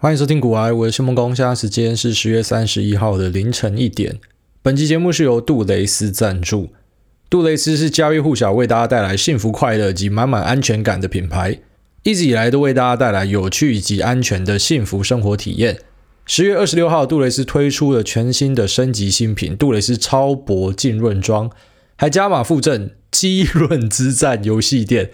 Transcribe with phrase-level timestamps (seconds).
[0.00, 1.34] 欢迎收听古癌，我是谢孟恭。
[1.34, 4.20] 现在时间是十月三十一号的凌晨一点。
[4.62, 6.68] 本期节目是由杜蕾斯赞助。
[7.28, 11.58] 杜蕾斯是家喻户晓，为大家带来幸福快乐及满满安全感的品牌，
[12.04, 15.80] 一直以来都为大家带来有趣以及安全的幸福生活体验。
[16.24, 21.50] 十月二十六号，杜蕾斯推出了全新的升级新品——杜蕾斯超薄浸润装，
[21.96, 25.10] 还加码附赠激润之战游戏垫。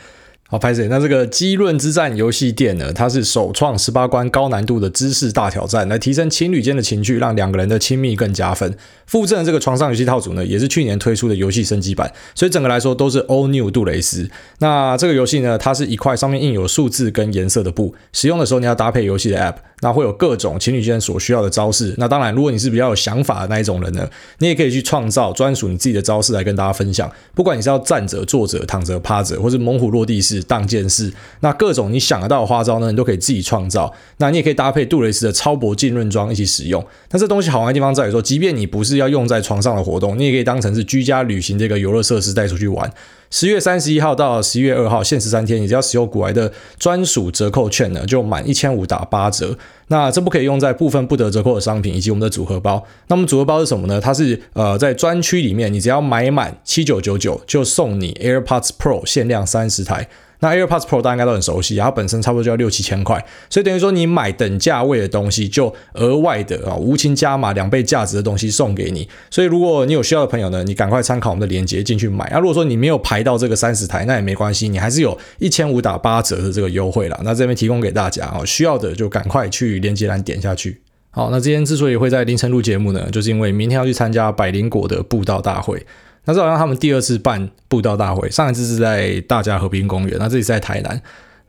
[0.47, 8.77] 好，拍谢，那这个激润之战游戏垫呢，它是首创十八关高难度的知识大挑战，来提升情侣间的情趣，让两个人的亲密更加分。
[9.07, 14.29] 附赠的这个床上游戏套组呢，也是去年推出的游戏升级版，所以整个来说都是 all new 杜蕾斯。
[14.59, 21.95] 那这个游戏呢，它是一块上面印有数字跟颜色的布，使用的时候你要搭配游戏的 app，那会有各种情侣间所需要的招式。
[21.97, 27.11] 那当然，如果你是比较有想法的那一种人呢，你也可以去创造专属你自己的招式来跟大家分享。
[27.35, 30.34] 不管你是要站着、坐着、躺着、趴着，或是猛虎落地式。
[30.43, 33.93] 当件事，那各种你想得到的花招呢，你都可以自己创造。
[34.19, 36.85] 那你也可以搭配杜蕾斯的超薄浸润装一起使用。
[37.11, 42.91] 那这东西好玩的地方在于说，即便你不是要用在床上的活动，你也可以当成是居家旅行这个游乐设施带出去玩。
[43.37, 49.59] 十月三十一号到十一月二号，限时三天，你只要使用古来的专属折扣券呢，就满一千五打八折。
[49.89, 52.81] 那这不可以用在部分不得折扣的商品以及我们的组合包。
[53.09, 54.01] 那么组合包是什么呢？
[54.01, 60.09] 它是呃在专区里面，你只要买满七九九九就送你 AirPods Pro 限量三十台。
[60.41, 69.09] 那 AirPods Pro 大家应该都很熟悉，它本身差不多就要六七千块，所以等于说你买等价位的东西，就额外的啊无情加码两倍价值的东西送给你。
[69.31, 72.29] 所以如果你有需要的朋友呢，你赶快参考我们的链接进去买。
[72.31, 77.19] 那如果说你没有排到这个三十台，那也没关系，你还是有一千五打八折的这个优惠啦。
[77.25, 80.81] 那这边提供给大家啊，需要的就赶快去链接栏点下去。
[81.11, 85.87] 好，那今天之所以会在凌晨录节目呢，就是因为明天要去参加百灵果的布道大会。
[86.25, 91.01] 那这好像他们第二次办步道大会，上一次是在大家和平公园，那这里是在台南，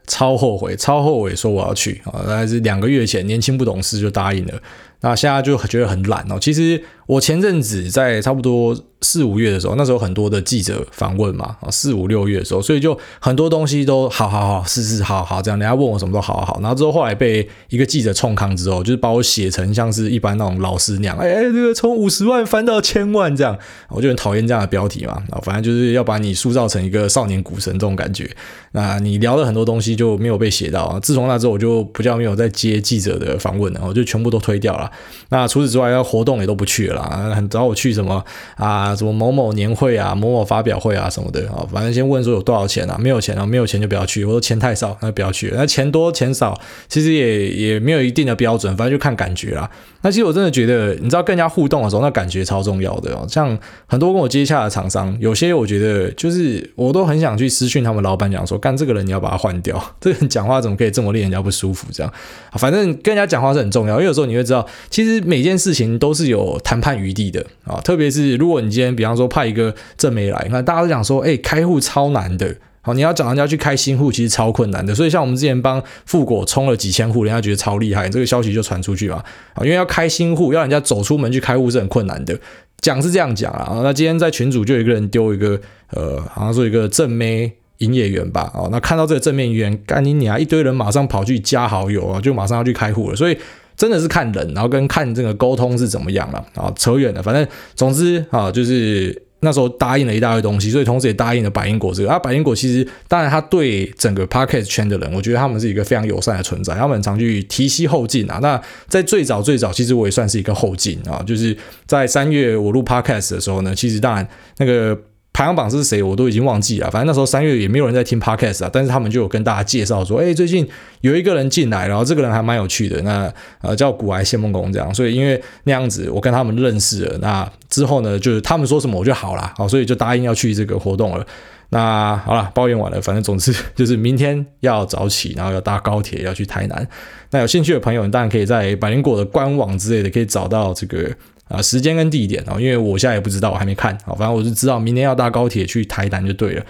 [0.07, 4.53] 超后悔，超后悔说我要去啊，大概是两个月前年轻不懂事就答应了，
[5.01, 6.37] 那现在就觉得很懒哦。
[6.39, 8.77] 其实我前阵子在差不多。
[9.05, 23.55] 四五月的时候，那时候很多的记者访问嘛，啊，四五六月的时候，所以就很多东西都好好好，是是好好这样，人家问我什么都好好好，然后之后后来被一个记者冲康之后，就是把我写成像是一般那种老师那样，哎哎，这个从五十万翻到千万这样，
[23.89, 28.27] 我就很讨厌这样的标题嘛，啊，反正就是要把你塑造成一个少年股神这种感觉，
[28.71, 34.91] 那你聊了很多东西就没有被写到啊，自从那之后我就不叫没有再接记者的访问了，我就全部都推掉了。
[35.29, 38.23] 那除此之外，要活动也都不去了啦，找我去什么
[38.55, 38.94] 啊？
[38.95, 44.23] 什么某某年会啊，某某发表会啊什么的啊，反正先问说有多少钱啊，没有钱啊，没有钱就不要去。
[44.23, 45.51] 我说钱太少，那就不要去。
[45.55, 49.69] 那钱多钱少，其实也也没有一定的标准，反正就看感觉啦。
[50.01, 53.25] 那其实我真的觉得，你知道，跟人家互动的时候，那感觉超重要的哦。
[53.27, 53.57] 像
[53.87, 61.87] 很多跟我接洽的厂商，有些我觉得就是我都很想去私讯他们老板讲说，干这个人你要把他换掉， 这个人讲话怎么可以这么令人家不舒服？
[61.91, 62.13] 这样，
[62.59, 67.81] 反正跟人家讲话是很重要，因为有时候你会知道，其实每件事情都是有谈判余地的啊。
[67.81, 69.25] 特别是如果你今天比方说。
[69.27, 74.95] 派一个正妹来，那大家都讲说，哎、欸，开户超难的，好，你要找人家去开新户，其实超困难的。
[74.95, 79.17] 所以像我们之前帮富果充了几千户，人家觉得超厉害，这个消息就传出去嘛，
[79.55, 82.39] 啊，因为要开新户，要人家走出门去开户是很困难的。
[82.79, 85.59] 讲是这样讲啊，那今天在群组就有一个人丢一个，
[85.89, 93.37] 呃，好像说一个正妹营业员吧，哦，那看到这个正面营业员，干你娘，一堆人马上跑去加好友啊，就马上要去开户了，所以。
[93.77, 96.71] 真的是看人，然后跟看这个沟通是怎么样了啊？
[96.75, 102.17] 扯远了，反正总之啊，就是那时候答应了一大堆东西，所以同时也答应了百英果这个啊。
[102.17, 108.39] 百英果其实当然他对整个 Podcast 圈的人，我觉得他们是一个非常友善的存在，他们很常去提携后进啊。
[108.41, 114.27] 那在最早最早，其实我也算是一个后进啊，就是在三月我录 Podcast 的时候呢，其实当然
[114.57, 114.97] 那个。
[115.35, 120.65] 排行榜是谁我都已经忘记了，反正那时候三月也没有人在听 Podcast 啊，但是他们就有跟大家介绍说，哎，最近
[121.01, 123.29] 有一个人进来，然后这个人还蛮有趣的，那
[123.59, 131.27] 呃叫古埃谢孟恭这样，所以因为那样子我跟他们认识了，那之后呢，就是他们说什么我就好了，好，所以就答应要去这个活动了。
[131.67, 136.87] 那好了，抱怨完了，反正总之 就是明天要早起，然后要搭高铁要去台南。
[137.31, 141.11] 那有兴趣的朋友，你当然可以在百灵果的官网之类的可以找到这个。
[141.47, 146.65] 啊，时间跟地点啊，因为我现在也不知道，我还没看啊，反正我就知道明天要搭高铁去台南就对了。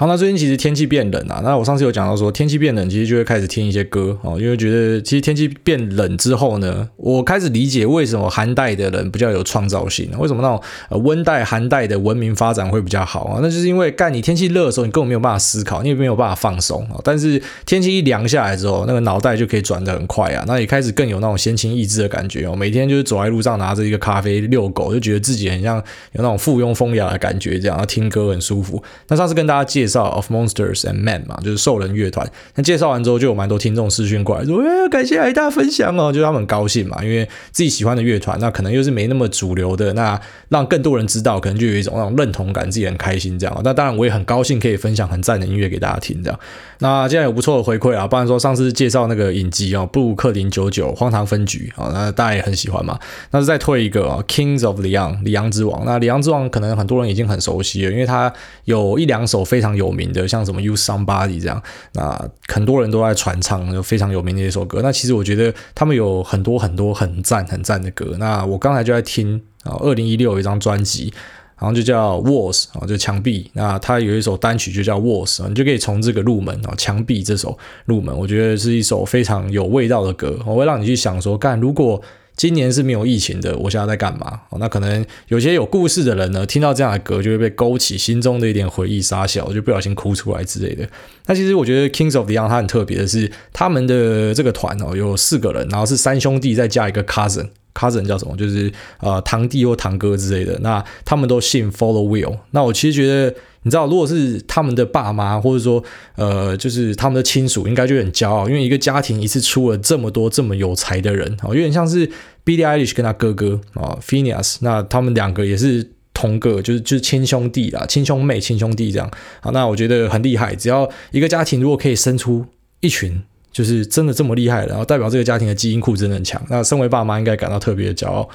[0.00, 1.42] 好，那最近其实天气变冷啊。
[1.44, 10.58] 那我上次有讲到说，天气变冷，其实就会开始听一些歌哦，因为觉得其实天气变冷之后呢，我开始理解为什么寒带的人比较有创造性，为什么那种
[10.88, 13.40] 呃温带、寒带的文明发展会比较好啊？
[13.42, 16.98] 那就是因为干你天气热的时候，你根本没有办法思考，你也没有办法放松啊。
[17.04, 22.56] 但是天气一凉下来之后，那个脑袋就可以转得很快啊，那也开始更有那种闲情逸致的感觉哦。
[22.56, 25.76] 每天就是走在路上拿着一个咖啡遛狗，就觉得自己很像
[26.12, 28.82] 有那种附庸风雅的感觉，这样听歌很舒服。
[29.08, 32.26] 那上次跟大家介绍绍 Of Monsters and Men 嘛，就是兽人乐团。
[32.54, 43.60] 那介绍完之后，就有蛮多听众私讯过来说：“哎，感谢艾大分享哦。”就是他们很高兴嘛，因为自己喜欢的乐团，那可能又是没那么主流的，那让更多人知道，可能就有一种那种认同感，自己很开心这样。
[43.64, 46.40] 那当然，我也很高兴可以分享很赞的音乐给大家听这样。
[46.78, 52.98] 那既然有不错的回馈啊，不然说上次介绍那个影集哦，布鲁克林九九荒唐分局啊，那大家也很喜欢嘛。
[53.32, 55.82] 那是再推一个啊，Kings of Leon，里昂之王。
[55.84, 58.32] 那里昂之王可能很多人已经很熟悉了，因为他
[58.64, 61.62] 有一两首非常有名的，像什么 Use Somebody 这样，
[61.94, 64.80] 那很多人都在传唱，就非常有名的一首歌。
[64.82, 68.16] 那其实我觉得他们有很多很多很赞很赞的歌。
[68.18, 71.12] 那我刚才就在听啊，二零一六有一张专辑。
[71.60, 73.50] 然后就叫 Walls 啊，就墙壁。
[73.52, 80.38] 那他有一首单曲就叫 Walls，你就可以从这个入门啊，墙壁这首入门，我觉得是一首非常有味道的歌。
[80.46, 82.00] 我会让你去想说，干如果
[82.40, 84.40] 今年是没有疫情的，我现在在干嘛？
[84.58, 90.88] 那可能有些有故事的人呢，听到这样的歌就会被勾起心中的一点回忆，杀小就不小心哭出来之类的。
[91.26, 97.46] 那其实我觉得 Kings of Leon 它很特别的是，他们的这个团哦有四个人，然后是三兄弟再加一个 cousin。
[97.74, 98.34] cousin 叫什么？
[98.36, 100.58] 就是呃堂弟或堂哥之类的。
[100.60, 102.38] 那他们都姓 Follow Will。
[102.52, 103.32] 那我其实觉得，
[103.62, 105.82] 你知道，如果是他们的爸妈，或者说
[106.16, 112.10] 呃，就是他们的亲属，应该就很骄傲，因为一个家庭一次出了这么多这么有才的人，哦，有点像是
[112.44, 114.58] Billie Eilish 跟他哥哥啊，Phineas，。
[114.60, 119.10] 那他们两个也是同个，就是就是亲兄弟啦，亲兄妹、亲兄弟这样。
[119.40, 120.54] 啊，那我觉得很厉害。
[120.54, 122.46] 只要一个家庭如果可以生出
[122.80, 123.22] 一群。
[123.52, 126.40] 就是真的这么厉害，然后代表这个家庭的基因库真的很强。
[126.48, 128.26] 那身为爸妈应该感到特别的骄傲。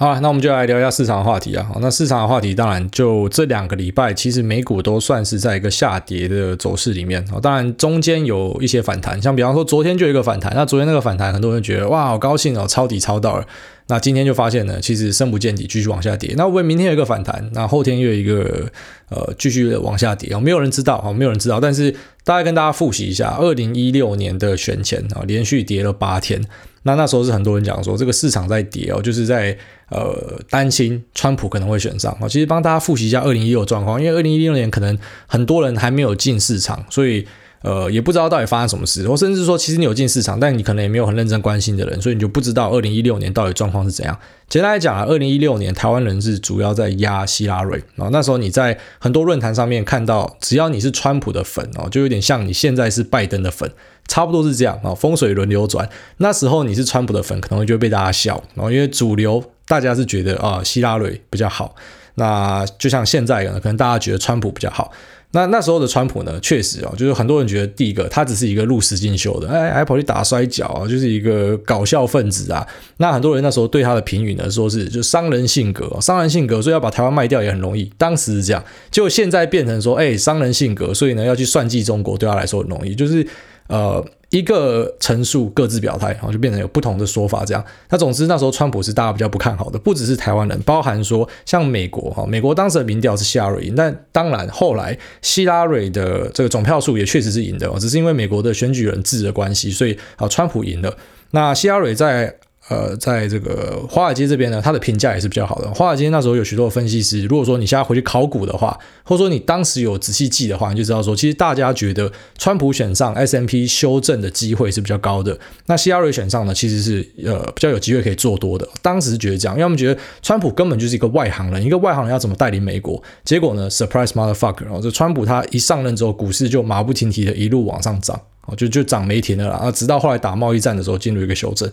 [0.00, 1.68] 好，那我们就来聊一下市场的话题啊。
[1.80, 7.26] 那市场的话题当然就这两个礼拜，其实美股都算是在一个下跌的走势里面。
[7.42, 10.52] 当然中间有一些反弹，像比方说昨天就有一个反弹。
[10.54, 13.44] 那昨天那个反弹，很多人觉得哇，好高兴哦，抄底抄到了。
[13.88, 16.32] 那今天就发现呢，其实深不见底，继续往下跌。
[16.36, 18.70] 那为明天有一个反弹，那后天又有一个
[19.08, 21.58] 呃继续往下跌啊，没有人知道啊，没有人知道。
[21.58, 21.92] 但是
[22.22, 26.40] 大概跟大家复习一下，二零一六年的选前啊，连续跌了八天。
[26.88, 29.56] 那那时候是很多人讲说这个市场在跌哦，就是在
[29.90, 32.28] 呃担心川普可能会选上啊。
[32.28, 37.26] 其实帮大家复习一下二零一六状况，因为二零一六年可能很多人还没有进市场，所以。
[37.62, 44.16] 呃，也不知道到底发生什么事，或甚至说，其实你有进市场，但你可能也没有很认真关心的人，所以你就不知道二零一六年到底状况是怎样。
[44.48, 53.70] 简单来讲啊，二零一六年台湾人是主要在压希拉蕊啊，那时候你在很多论坛上面看到，只要你是川普的粉哦，就有点像你现在是拜登的粉，
[54.06, 55.88] 差不多是这样啊，风水轮流转。
[56.18, 61.74] 那时候你是川普的粉，可能就会被大家笑，然后因为主流大家是觉得啊希拉蕊比较好，
[62.14, 64.92] 那就像现在可能大家觉得川普比较好。
[65.32, 72.66] 那那时候的川普呢，确实啊，就是很多人觉得，第一个他只是一个入室进修的，哎，还跑去打摔跤啊，就是一个搞笑分子啊。
[72.96, 77.90] 那很多人那时候对他的评语呢，说是就商人性格，商人性格，所以要把台湾卖掉也很容易。
[77.98, 83.26] 当时是这样，就现在变成说，哎，商人性格，所以呢要去算计中国，对他来说很容易，就是
[83.68, 84.04] 呃。
[84.30, 87.64] 一个陈述各自表态，然后就变成有不同的说法，这样。
[87.88, 100.94] 那总之那时候川普是大家比较不看好的，不只是台湾人，包含说像美国哈，美国当时的民调是希拉蕊赢，但当然后来希拉蕊的这个总票数也确实是赢的，只是因为美国的选举人制的关系，所以啊川普赢了。
[101.30, 102.36] 那希拉蕊在。
[102.68, 105.72] 呃，在这个华尔街这边呢，他的评价也是比较好的。
[105.72, 115.38] 华尔街那时候有许多分析师，如果说你现在回去考古的话，或者说你当时有仔细记的话，你就知道说，其实大家觉得川普选上 S M P 修正的机会是比较高的。
[115.64, 118.68] 那希拉蕊选上呢，其实是呃比较有机会可以做多的。
[118.82, 123.02] 当时觉得这样，因为我们觉得川普根本就是一个外行人，一个外行人要怎么带领美国？
[123.24, 128.20] 结果呢，surprise motherfucker，然后这川普他一上任之后，股市就马不停蹄的一路往上涨，
[128.58, 129.52] 就就涨没停了啦。
[129.52, 131.70] 然后直到后来打贸易战的时候，进入一个修正。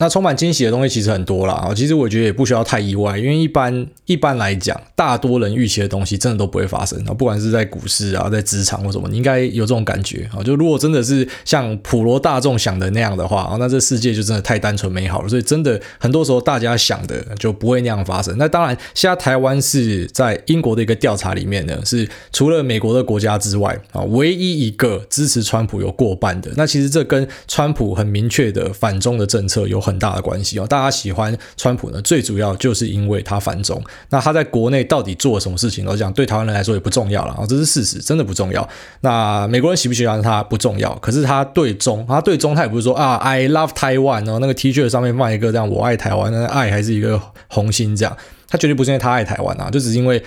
[0.00, 10.38] 那充满惊喜的东西其实很多啦，啊，其实我觉得也不需要太意外，因为一般一般来讲，大多人预期的东西真的都不会发生啊，不管是在股市啊，在职场或什么，你应该有这种感觉啊。
[10.44, 15.28] 就如果真的是像普罗大众想的那样的话啊，那这世界就真的太单纯美好了。
[15.28, 18.32] 所以真的很多时候大家想的就不会那样发生。
[18.38, 26.52] 那当然，现在台湾是在英国的一个调查里面呢，是除了美国的国家之外啊，唯一一个支持川普有过半的。
[26.56, 33.82] 那其实这跟川普很明确的反中的政策有很大的关系哦，大家喜欢川普呢，最主要就是因为他反中。
[34.10, 35.84] 那他在国内到底做什么事情？
[35.86, 38.68] 我讲对台湾人来说也不重要了啊，这是事实，真的不重要。
[39.00, 48.16] 那美国人喜不喜欢他不重要，可是他对中，他对中，他也不是说啊，I love Taiwan 哦，那个 T 恤上面放一个这样，我爱台湾，那爱还是一个红心这样，
[48.48, 50.22] 他绝对不是因为他爱台湾啊，就只是因为。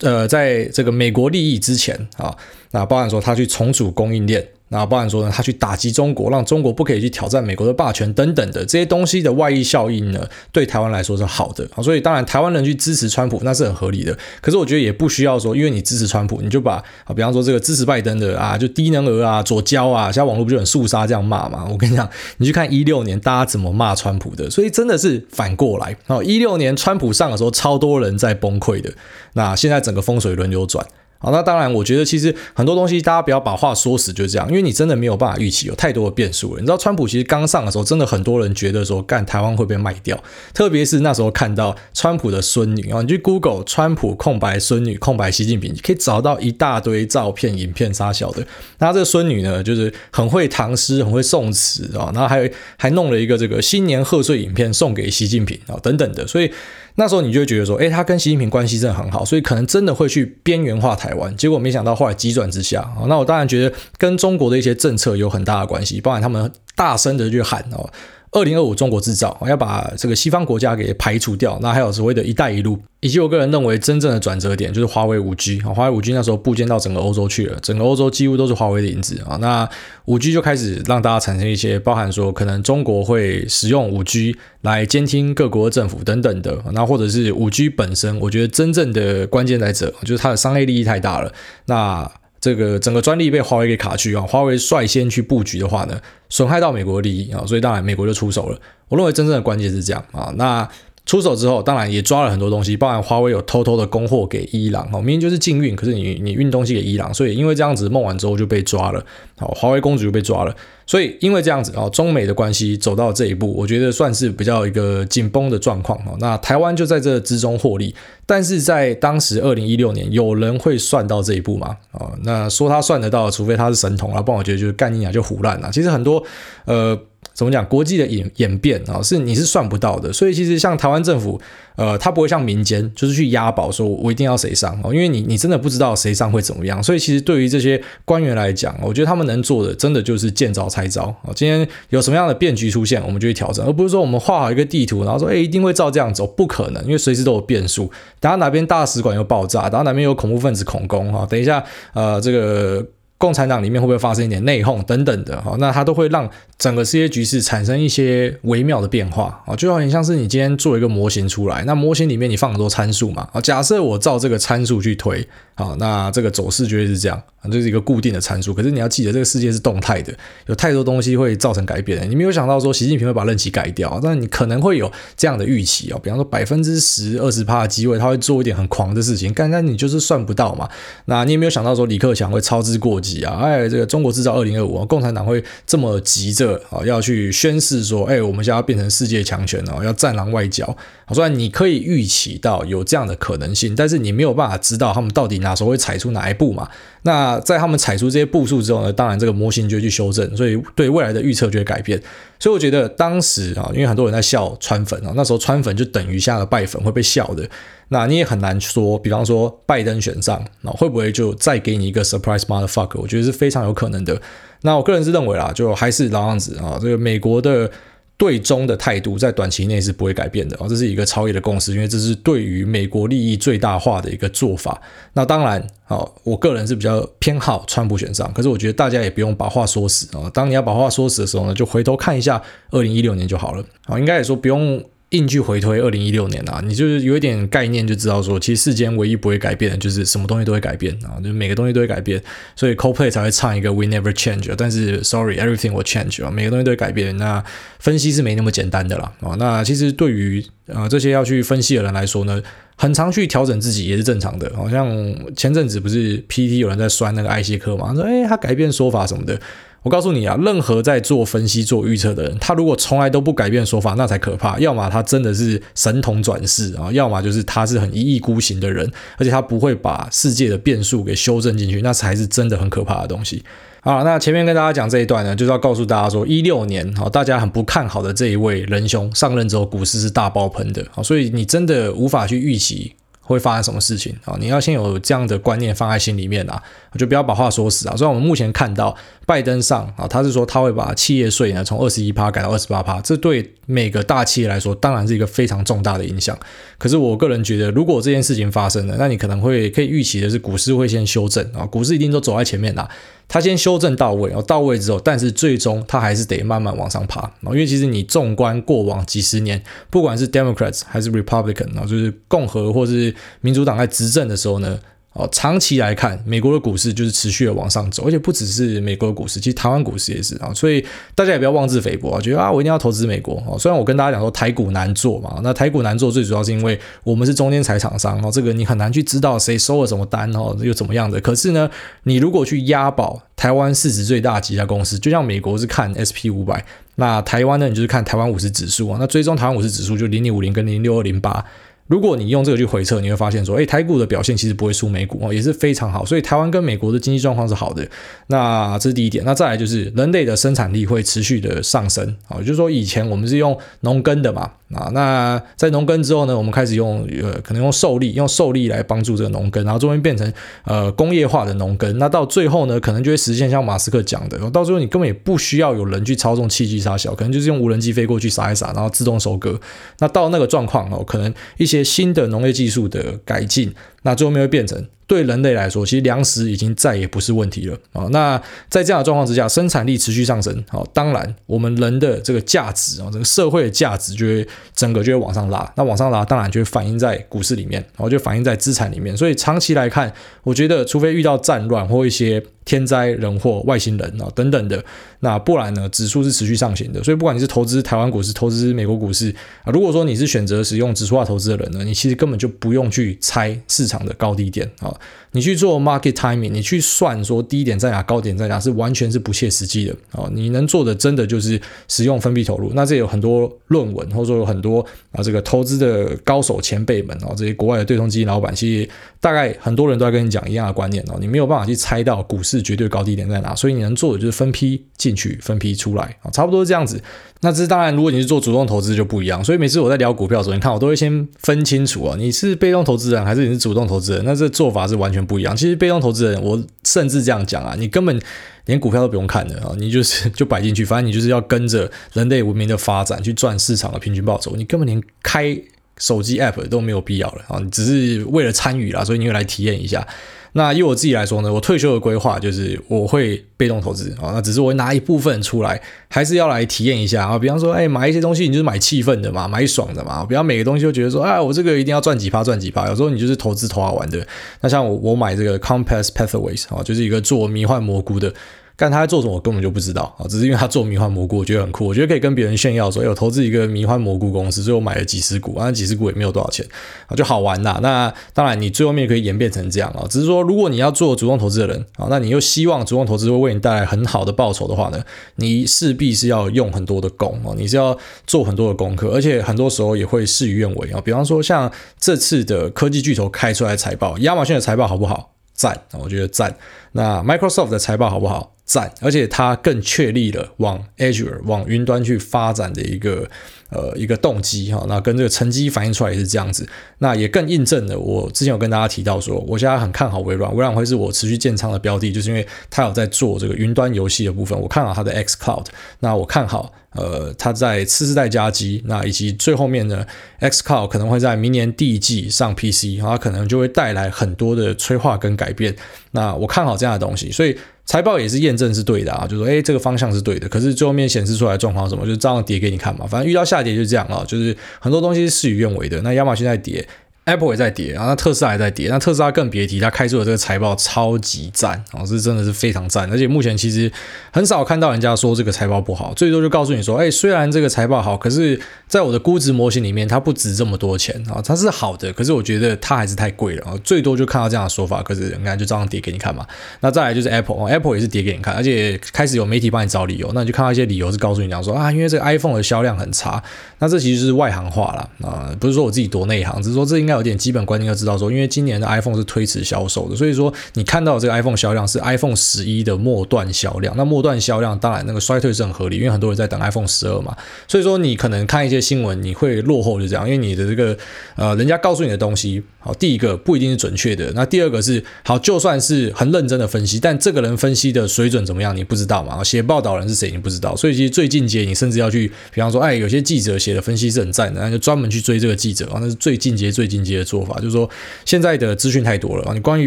[0.00, 2.36] 呃，在这个美国利益之前啊，
[2.72, 11.82] 那包含说他去重组供应链那包含说呢，他去打击中国，让中国不可以去挑战美国的霸权等等的这些东西的外溢效应呢，对台湾来说是好的啊。
[11.82, 14.16] 所以当然台湾人去支持川普那是很合理的。
[14.40, 21.64] 可是我觉得也不需要说，因为你支持川普，你就把啊，比方说这个支持拜登的啊，就低能儿啊、左胶啊，现在网络不就很肃杀这样骂嘛？
[21.70, 22.08] 我跟你讲，
[22.38, 26.20] 你去看一六年大家怎么骂川普的，所以真的是反过来啊。
[26.24, 28.92] 一六年川普上的时候，超多人在崩溃的，
[29.34, 30.84] 那现在整个风水轮流转。
[31.26, 36.60] 好，那当然，我觉得其实很多东西大家不要把话说死，就这样，因为你真的没有办法预期，有太多的变数了。
[36.60, 40.16] 你知道，川普其实刚上的时候，真的很多人觉得说，干台湾会被卖掉，
[40.54, 48.46] 特别是那时候看到川普的孙女啊，你去 Google 川普空白孙女空白习近平，你可以找到一大堆照片、影片杀小的。
[48.78, 56.48] 那这个孙女呢，就是很会唐诗，很会宋词啊，然后还有还弄了一个这个新年贺岁影片送给习近平啊，等等的，所以。
[56.96, 61.34] 那时候你就会觉得说，诶，他跟习近平关系真的很好，所以可能真的会去边缘化台湾。
[61.36, 62.86] 结果没想到后来急转直下。
[63.06, 67.88] 那我当然觉得跟中国的一些政策有很大的关系，包含他们大声的去喊哦。
[68.32, 71.58] 二零二五中国制造，我要把这个西方国家给排除掉。
[71.62, 79.38] 那还有所谓的一带一路，以及我个人认为真正的转折点就是华为五 G 啊，华为五 G 那时候布建到整个欧洲去了，整个欧洲几乎都是华为的影子啊。
[79.40, 79.68] 那
[80.04, 91.32] 五 G 就开始让大家产生一些包含说可能中国会使用五 G 来监听各国政府等等的，那或者是五 G 本身，我觉得真正的关键在这，就是它的商业利益太大了。
[91.66, 92.10] 那
[92.46, 98.56] 这个整个专利被华为给卡去啊，华为率先去布局的话呢，损害到美国利益啊，所以当然美国就出手了。
[98.88, 100.68] 我认为真正的关键是这样啊，那。
[101.06, 109.02] 出手之后，当然也抓了很多东西，包含华为有偷偷的供货给伊朗，哦，明明就是禁运，可是你你运东西给伊朗，所以因为这样子，孟晚舟就被抓了，
[109.38, 110.52] 好，华为公主就被抓了，
[110.84, 116.16] 所以因为这样子啊，中美的关系走到这一步，我觉得算是比较一个紧绷的状况哦。
[116.18, 117.94] 那台湾就在这之中获利，
[118.26, 121.76] 但是在当时二零一六年，有人会算到这一步吗？
[121.92, 125.70] 啊，那说他算得到，除非他是神童啊，不然我觉得就是干你娘就唬烂了。
[125.70, 126.20] 其实很多
[126.64, 126.98] 呃。
[127.36, 127.62] 怎么讲？
[127.68, 130.10] 国际的演演变啊，是你是算不到的。
[130.10, 131.38] 所以其实像台湾政府，
[131.76, 136.82] 呃，他不会像民间，就是去押宝，说我一定要谁上哦，因为你你真的不知道谁上会怎么样。
[136.82, 141.28] 所以其实对于这些官员来讲，我觉得他们能做的，真的就是见招拆招啊。
[141.34, 147.90] 今天有什么样的变局出现，我们就去调整，而不是说我们画好一个地图，然后说，哎，一定会照这样走，不可能，因为随时都有变数。
[148.18, 151.62] 等下哪边大使馆又爆炸，等下哪边有恐怖分子恐攻哈，等一下，
[151.92, 152.86] 呃，这个。
[153.18, 155.56] 共产党里面会不会发生一点内讧等等的哈？
[155.58, 167.22] 那它都会让整个世界局势产生一些微妙的变化啊，就好像是你今天做一个模型出来，那模型里面你放很多参数嘛啊，假设我照这个参数去推啊，那这个走势绝对是这样。
[167.48, 170.12] 这是一个固定的参数，可是你要记得，这个世界是动态的，
[170.46, 172.04] 有太多东西会造成改变的。
[172.04, 179.32] 你没有想到说习近平会把任期改掉，但你可能会有这样的预期哦，比方说百分之十、二十趴的机会，他会做一点很狂的事情。
[179.32, 180.68] 刚刚你就是算不到嘛，
[181.04, 183.38] 那你也没有想到说李克强会操之过急急啊？
[183.40, 190.76] 哎，这个中国制造二零二五，共产党会这么急着啊要去宣示说，哎，我们现在要变成世界强权哦，要战狼外交。
[191.12, 196.68] 虽然你可以预期到有这样的可能性，但是你没有办法知道他们到底哪时候会踩出哪一步嘛。
[197.06, 202.02] 那在他们踩出这些步数之后呢，当然这个模型就会去修正，所以对未来的预测就会改变。
[202.40, 207.48] 所以我觉得当时啊，因为很多人在笑川粉啊，那时候川粉就等于下了拜粉会被笑的。
[207.90, 213.00] 那你也很难说，比方说拜登选上，那会不会就再给你一个 surprise motherfucker？
[213.00, 214.20] 我觉得是非常有可能的。
[214.62, 217.70] 那我个人是认为啦，就还是老样子啊，这个美国的。
[218.18, 224.80] 对中的态度在短期内是不会改变的哦，这是一个超越的共识，因为这是对于美国利益最大化的一个做法。
[225.12, 230.30] 那当然，哦，我个人是比较偏好川普选上，可是我觉得大家也不用把话说死啊。
[230.32, 234.82] 当你要把话说死的时候呢，就回头看一下二零一六年就好了啊，应该也说不用。
[235.16, 242.22] 硬去回推二零一六年啊，你就是有一点概念就知道说，其实世间唯一不会改变的就是什么东西都会改变啊，就每个东西都会改变，
[242.54, 247.16] 所以 CoPlay 才会唱一个 We Never Change，但是 Sorry Everything Will Change 啊，每个东西都会改变。
[247.16, 247.42] 那
[247.78, 252.42] 分析是没那么简单的啦啊，那其实对于啊这些要去分析的人来说呢，
[252.76, 254.52] 很常去调整自己也是正常的。
[254.54, 254.88] 好像
[255.34, 259.40] 前阵子不是 PT 有人在酸那个艾希克嘛，说诶他改变说法什么的。
[259.86, 264.58] 我告诉你啊，任何在做分析、做预测的人，他如果从来都不改变说法，那才可怕。
[264.58, 273.44] 要么他真的是神童转世啊，要么就是他是很一意孤行的人，而且他不会把世界的变数给修正进去，那才是真的很可怕的东西。
[273.80, 282.92] 好，那前面跟大家讲这一段呢，就是要告诉大家说，一六年好，大家很不看好的这一位仁兄上任之后，股市是大爆喷的，好，所以你真的无法去预期。
[283.26, 284.36] 会发生什么事情啊？
[284.38, 286.62] 你要先有这样的观念放在心里面啊，
[286.96, 287.96] 就不要把话说死啊。
[287.96, 296.38] 所以我们目前看到拜登上啊，他是说他会把企业税呢从二十一趴改到二十八趴，这对每个大企业来说当然是一个非常重大的影响。
[296.78, 302.88] 可是我个人觉得，如果这件事情发生了，那你可能会可以预期的是股市会先修正啊，股市一定都走在前面啦。
[303.28, 314.78] 他先修正到位，然后到位之后，但是最终他还是得慢慢往上爬，因为其实你纵观过往几十年，不管是 Democrats 还是 Republican，然后就是共和或是民主党在执政的时候呢。
[315.18, 320.52] 哦，长期来看，美国的股市就是持续的往上走，而且不只是美国的股市，其实台湾股市也是啊。
[320.52, 323.58] 所以大家也不要妄自菲薄啊，觉得啊，我一定要投资美国哦。
[323.58, 331.18] 虽然我跟大家讲说台股难做嘛，那台股难做最主要是因为我们是中间财厂商哦，这个你很难去知道谁收了什么单哦，又怎么样的。
[331.22, 331.70] 可是呢，
[332.02, 336.62] 你如果去押宝台湾市值最大的几家公司，就像美国是看 SP 五百，
[336.96, 338.98] 那台湾呢，你就是看台湾五十指数啊。
[339.00, 341.42] 那追踪台湾五十指数就零零五零跟零六二零八。
[341.88, 346.04] 如果你用这个去回测，你会发现说，诶，台股的表现其实不会输美股哦，也是非常好。
[346.04, 347.86] 所以台湾跟美国的经济状况是好的。
[348.26, 349.24] 那这是第一点。
[349.24, 360.30] 那再来就是人类的生产力会持续的上升啊，就是说以前我们是用农耕的嘛啊，那在农耕之后呢，我们开始用呃可能用受力，用受力来帮助这个农耕，然后终于变成
[360.64, 361.96] 呃工业化的农耕。
[361.98, 369.60] 那到最后呢，可能就会实现像马斯克讲的，到最后你根本也不需要有人去操纵器具杀小，可能就是用无人机飞过去撒一撒，然后自动收割。
[370.00, 373.72] 那到那个状况哦，可能一些新的农业技术的改进，
[374.06, 374.86] 那最后面会变成。
[375.08, 378.08] 对人类来说，其实粮食已经再也不是问题了啊。
[378.10, 384.44] 那在这样的状况之下，生产力持续上升，好，当然我们人的这个价值啊，这个社会的价值就会
[384.74, 385.72] 整个就会往上拉。
[385.76, 389.16] 那往上拉，当然就会反映在股市里面，然后就反映在资产里面。
[389.16, 392.42] 所以长期来看，我觉得除非遇到战乱或一些。
[392.66, 394.84] 天灾人祸、外星人啊等等的，
[395.20, 395.88] 那不然呢？
[395.88, 404.92] 指数是持续上行的，所以不管你是投资台湾股市、投资美国股市啊，如果说你是选择使用指数化投资的人呢，你其实根本就不用去猜市场的高低点啊，
[405.36, 410.28] 你去做 market timing，你去算说低点在哪、高点在哪，是完全是不切实际的啊。
[410.32, 412.72] 你能做的真的就是使用分批投入。
[412.74, 418.90] 那这有很多论文，或者说有很多啊这个投资的高手前辈们啊，这些国外的对冲基金老板，其实
[419.20, 422.56] 大概很多人都在跟你讲一样的观念哦，你没有办法去猜到股市。
[422.66, 427.00] 绝对高低点在哪，所以你能做的就是分批进去，分批出来啊，差不多是这样子。
[427.42, 429.44] 那这当然，如果你是做主动投资就不一样。
[429.44, 434.24] 所以每次我在聊股票的时候，你看我都会先分清楚啊，你是被动投资人还是你是主动投资人？
[434.24, 435.54] 那这做法是完全不一样。
[435.54, 438.18] 其实被动投资人，我甚至这样讲啊，你根本
[438.64, 445.56] 连股票都不用看的啊，你就是 就摆进去，反正你就是要跟着人类文明的发展去赚市场的平均报酬，你根本连开
[445.98, 450.06] 手机 app 都没有必要了啊，你只是为了参与啦，所以你会来体验一下。
[450.52, 455.78] 那以我自己来说呢，我退休的规划就是我会被动投资啊，那只是我会拿一部分出来，
[456.08, 457.38] 还是要来体验一下啊。
[457.38, 460.24] 比方说，哎，买一些东西，你就是买气氛的嘛，买爽的嘛。
[460.24, 462.88] 不要每个东西都觉得说，哎，我这个一定要赚几趴赚几趴。
[462.88, 464.26] 有时候你就是投资投好玩的。
[464.62, 468.32] 那像我我买这个 Compass Pathways 啊，就是一个做迷幻蘑菇的。
[468.78, 470.28] 但他在做什么，我根本就不知道啊！
[470.28, 476.66] 只是因为他做迷幻蘑菇，我觉得很酷，我觉得可以跟别人炫耀说，有投资一个迷幻蘑菇公司，所以我买了几十股，那几十股也没有多少钱
[477.06, 477.78] 啊，就好玩呐。
[477.80, 480.04] 那当然，你最后面可以演变成这样啊。
[480.10, 485.02] 只是说，如果你要做主动投资的人啊，那你又希望主动投资会为你带来很好的报酬的话呢，
[485.36, 491.00] 你势必是要用很多的功啊，你是要做很多的功课，而且很多时候也会事与愿违啊。
[491.00, 495.32] 比方说，像这次的科技巨头开出来财报，亚马逊的财报好不好？
[495.54, 496.54] 赞，我觉得赞。
[496.92, 498.55] 那 Microsoft 的财报好不好？
[498.66, 503.30] 赞，而且它更确立了往 Azure 往云端去发展的一个
[503.70, 504.84] 呃一个动机哈。
[504.88, 506.68] 那跟这个成绩反映出来也是这样子。
[506.98, 514.58] 那也更印证了我之前有跟大家提到说，我现在很看好微软，微软会是我持续建仓的标的，就是因为它有在做这个云端游戏的部分。
[514.60, 515.66] 我看好它的 X Cloud，
[516.00, 520.06] 那我看好呃它在次世代加机，那以及最后面呢
[520.40, 525.74] X Cloud 可能会在明年第一季上 PC，它可能就会带来很多的催化跟改变。
[526.12, 527.56] 那我看好这样的东西，所以。
[527.88, 536.00] 财报也是验证是对的啊，就说诶这个方向是对的，可是最后面显示出来状况什么，就是照样跌给你看嘛，反正遇到下跌就这样啊，就是很多东西事与愿违的。
[536.02, 536.86] 那亚马逊在跌。
[537.26, 543.90] Apple 也在跌，然后那特斯拉也在跌，那特斯拉更别提，它开出的这个财报超级赞，哦，是真的是非常赞，而且目前其实
[544.30, 556.46] 很少看到人家说这个财报不好，最多就告诉你说，哎，虽然这个财报好，可是在我的估值模型里面它不值这么多钱啊，它是好的，可是我觉得它还是太贵了啊，最多就看到这样的说法，可是人家就照样跌给你看嘛。
[556.78, 563.42] 那再来就是 Apple，Apple 也是跌给你看，而且开始有媒体帮你找理由，那你就看到一些理由是告诉你讲说啊，因为这个 iPhone 的销量很差，
[563.80, 573.94] 那这其实是外行话了啊，不是说我自己多内行，只是说这应该有点基本观念要知道说，因为今年的 iPhone 是推迟销售的，所以说你看到这个 iPhone 销量是 iPhone 十一的末段销量。
[573.96, 577.36] 那末段销量当然那个衰退是很合理，因为很多人在等 iPhone 十二嘛。
[577.66, 580.96] 所以说你可能看一些新闻，你会落后就这样，因为你的这个
[581.36, 584.30] 呃，人家告诉你的东西，好，第一个不一定是准确的。
[584.34, 589.42] 那第二个是好，就算是很认真的分析，但这个人分析的水准怎么样，你不知道嘛？
[589.42, 590.76] 写报道人是谁，你不知道。
[590.76, 597.88] 所以其实最近阶，你甚至要去，比方说，哎，有些记者写的分析是很赞的，那就专门去追这个记者啊，那是最进阶、最进阶阶的做法，就是说
[598.24, 599.86] 现在的资讯太多了啊，你关于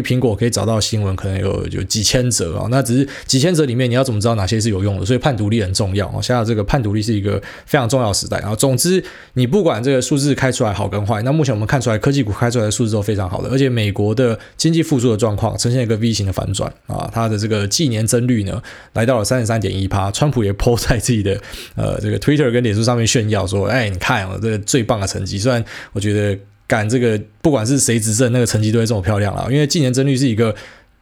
[0.00, 5.04] 苹果可以找到新闻，可能有有几千则啊，那只是几千则里面你要怎么知道哪些是有用的？
[5.04, 6.20] 所以判读力很重要啊。
[6.22, 8.54] 现在这个判读力是一个非常重要时代啊。
[8.54, 9.02] 总之，
[9.34, 18.62] 你不管这个数字开出来好跟坏，那目前我们看出来科技股开出来的数字都非常好的，而且美国的经济复苏的状况呈现一个 V 型的反转啊，它的这个季年增率呢
[18.94, 21.40] 来到了三十三点一趴，川普也 po 在自己的
[21.74, 26.38] 呃这个 Twitter 跟脸书上面炫耀说，哎，你看我这个最棒的成绩，虽然我觉得
[26.70, 30.54] 赶这个不管是谁执政，那个成绩都会这么漂亮啊，因为近年增率是一个。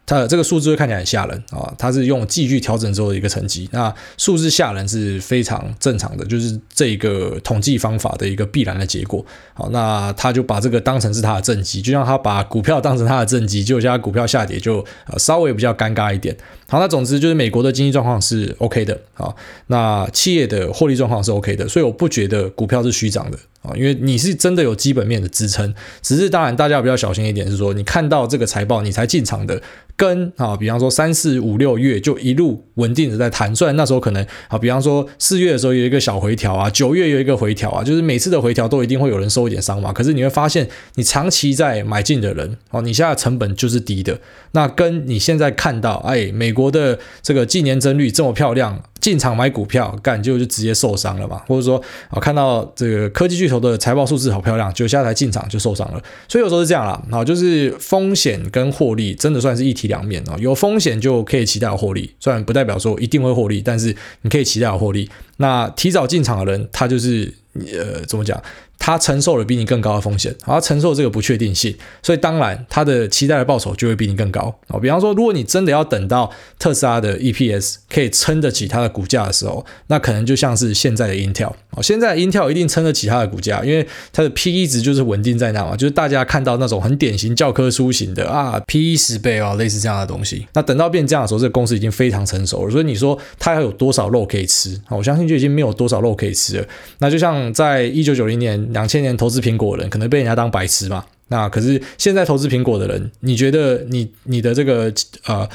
[0.09, 3.69] 它这个数字会看起来很吓人啊，它是用继续调整之后的一个成绩。
[3.71, 9.23] 那数字吓人是非常正常的，就是这一个统计方法的一个必然的结果。
[9.53, 16.35] 好，那他就把这个当成是他的政绩，就像他把股票当成他的政绩，结果现在股票下跌就呃稍微比较尴尬一点。
[16.67, 19.31] 好，那总之就是美国的经济状况是 OK 的啊，
[19.67, 25.73] 那企业的获利状况是 OK 的，所以我不觉得股票是虚涨的啊，因为你是真的有基本面的支撑。
[26.01, 29.61] 只是当然大家比较小心一点，是说你看到这个财报你才进场的。
[29.99, 39.91] 跟啊，比方说三四五六月就一路稳定的在弹，虽然那时候可能啊，比方说四月的时候有一个小回调啊，九月有一个回调啊，就是每次的回调都一定会有人受一点伤嘛。
[39.91, 44.17] 可是你会发现，你长期在买进的人哦，你现在成本就是低的。
[44.53, 48.81] 那跟你现在看到，哎，美国的这个近年增率这么漂亮。
[48.99, 51.41] 进场买股票，干就就直接受伤了嘛？
[51.47, 56.01] 或者说啊，看到这个科技巨头的财报数字好漂亮，就现在才进场就受伤了。
[56.27, 60.35] 所以有时候是这样啦，好，就是风险跟获利真的算是一体两面啊。
[60.39, 65.09] 有风险就可以期待获利，虽然不代表说一定会获利，但是你可以期待获利。
[65.37, 68.41] 那提早进场的人，他就是呃，怎么讲？
[68.79, 74.79] 他承受了比你更高的风险，他承受这个不确定性，所以当然他的期待的报酬就会比你更高啊。
[74.79, 90.47] 比方说，如果你真的要等到特斯拉的 EPS 可以撑得起它的股价的时候，那可能就像是现在的 Intel 啊，现在 Intel 一定撑得起它的股价，因为它的 PE 值就是稳定在那嘛，就是大家看到那种很典型教科书型的啊，PE 十倍啊，类似这样的东西。
[90.53, 94.79] 那等到变这样的时候，这个公司已经非常成熟了，所以你说它还有多少肉可以吃？
[94.89, 96.65] 我相信就已经没有多少肉可以吃了。
[96.99, 101.05] 那就像在一九九零年、两千年投资苹果的人，可能被人家当白痴嘛。
[101.27, 104.91] 那可是现在投资苹果的人，你觉得你你的这个
[105.25, 105.47] 呃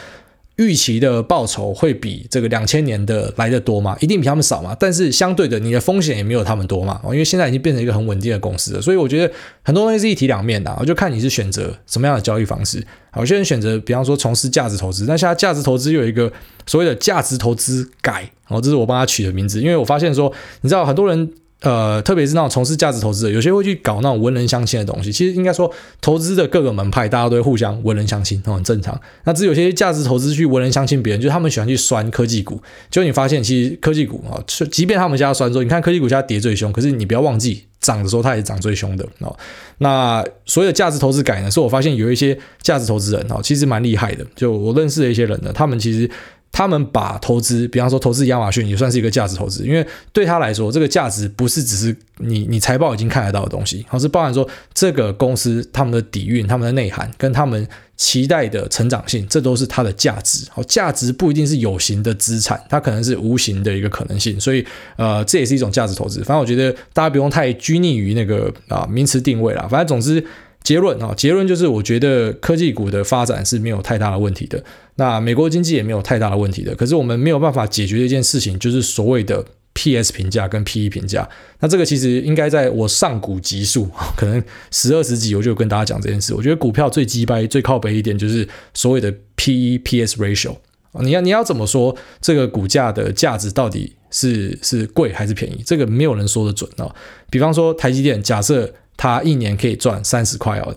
[0.54, 3.96] 预期的报酬会比这个两千年的来得多吗？
[4.00, 4.76] 一定比他们少嘛。
[4.78, 7.00] 但是相对的，你的风险也没有他们多嘛。
[7.06, 10.72] 因为现在已经变成一个很稳定的公司了，所以我觉得很多东西是一体两面的。
[10.78, 12.80] 我就看你是选择什么样的交易方式。
[13.16, 16.32] 有些人选择，比方说从事价值投资，但现在价值投资有一个
[16.66, 21.32] 所谓的价值投资改，哦，这是我帮他取的名字，因为我发现说，你知道很多人。
[21.64, 25.10] 呃，特别是那种从事价值投资的，有些会去搞那种文人相亲的东西。
[25.10, 25.72] 其实应该说，
[26.02, 29.00] 投资的各个门派，大家都会互相文人相亲，很正常。
[29.24, 32.60] 那只有些价值投资去文人相亲别人，就是他们喜欢去酸科技股。
[32.90, 34.36] 就你发现，其实科技股啊，
[34.70, 39.34] 即便他们家酸说，你看科技股现在跌最凶，可是你不要忘记，涨的时候它也涨最凶的哦。
[39.78, 44.26] 那所有的价值投资改呢，是我发现有一些价值投资人哦，其实蛮厉害的。
[44.36, 46.10] 就我认识的一些人呢，他们其实。
[46.54, 60.46] 他们把投资，比方说投资亚马逊，也算是一个价值投资，因为对他来说，这个价值不是只是你你财报已经看得到的东西，而是包含说这个公司他们的底蕴、他们的内涵跟他们期待的成长性，这都是它的价值。
[60.52, 64.64] 好，价值不一定是有形的资产，它可能是无形的一个可能性，所以
[64.94, 66.20] 呃，这也是一种价值投资。
[66.20, 70.24] 反正我觉得大家不用太拘泥于那个啊名词定位啦，反正总之。
[70.64, 74.64] 结论啊，结论就是，我觉得科技股的发展是没有太大的问题的。
[74.96, 76.74] 那美国经济也没有太大的问题的。
[76.74, 81.28] 可是我们没有办法解决的一件事情，就是所谓的 PS 评价跟 PE 评价。
[81.60, 86.32] 那这个其实应该在我上古集数， 可能十二十集我就跟大家讲这件事。
[86.34, 90.56] 我觉得股票最鸡掰、最靠北一点，就是所谓的 PE PS ratio。
[91.02, 95.62] 你要你要怎么说这个股价的价值到底是是贵还是便宜？
[95.66, 96.88] 这个没有人说得准啊。
[97.28, 98.72] 比方说台积电，假设。
[98.96, 100.74] 他一年可以赚三十块哦，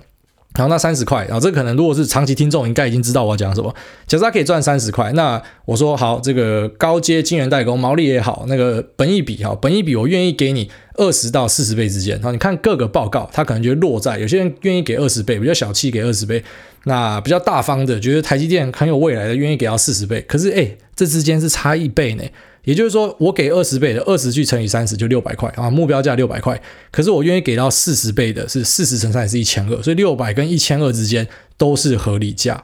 [0.55, 3.73] 然后那三十块，然后这可能如果是长期听众，应该已经知道我要讲什么。
[4.07, 12.15] 假设他可以赚三十块，那我说好，这个高阶晶圆代工毛利也好，那个本益比哈，本益比我愿意给你二十到四十倍之间。
[12.15, 16.43] 然后你看各个报告，他可能就落在有些人愿意给二十倍，比较小气给二十倍，
[16.85, 20.21] 那比较大方的觉得台积电很有未来的，愿意给到四十倍。
[20.21, 22.23] 可是诶，这之间是差一倍呢。
[22.67, 26.61] 也就是说，我给二十倍的二十去乘以三十就六百块啊，目标价六百块。
[26.91, 31.25] 可是我愿意给到四十倍的是四十乘三是一千二，所以六百跟一千二之间
[31.55, 32.61] 都是合理价。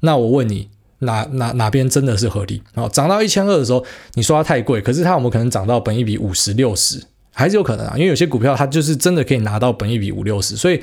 [0.00, 2.86] 那我问你，哪哪哪边真的是合理啊？
[2.90, 7.02] 涨到一千二的时候，你说它太贵，可是它有没有可能涨到本一比五十六十？
[7.32, 10.78] 还是有可能啊，因为有些股票它就是真的可以拿到本一比五六十，所以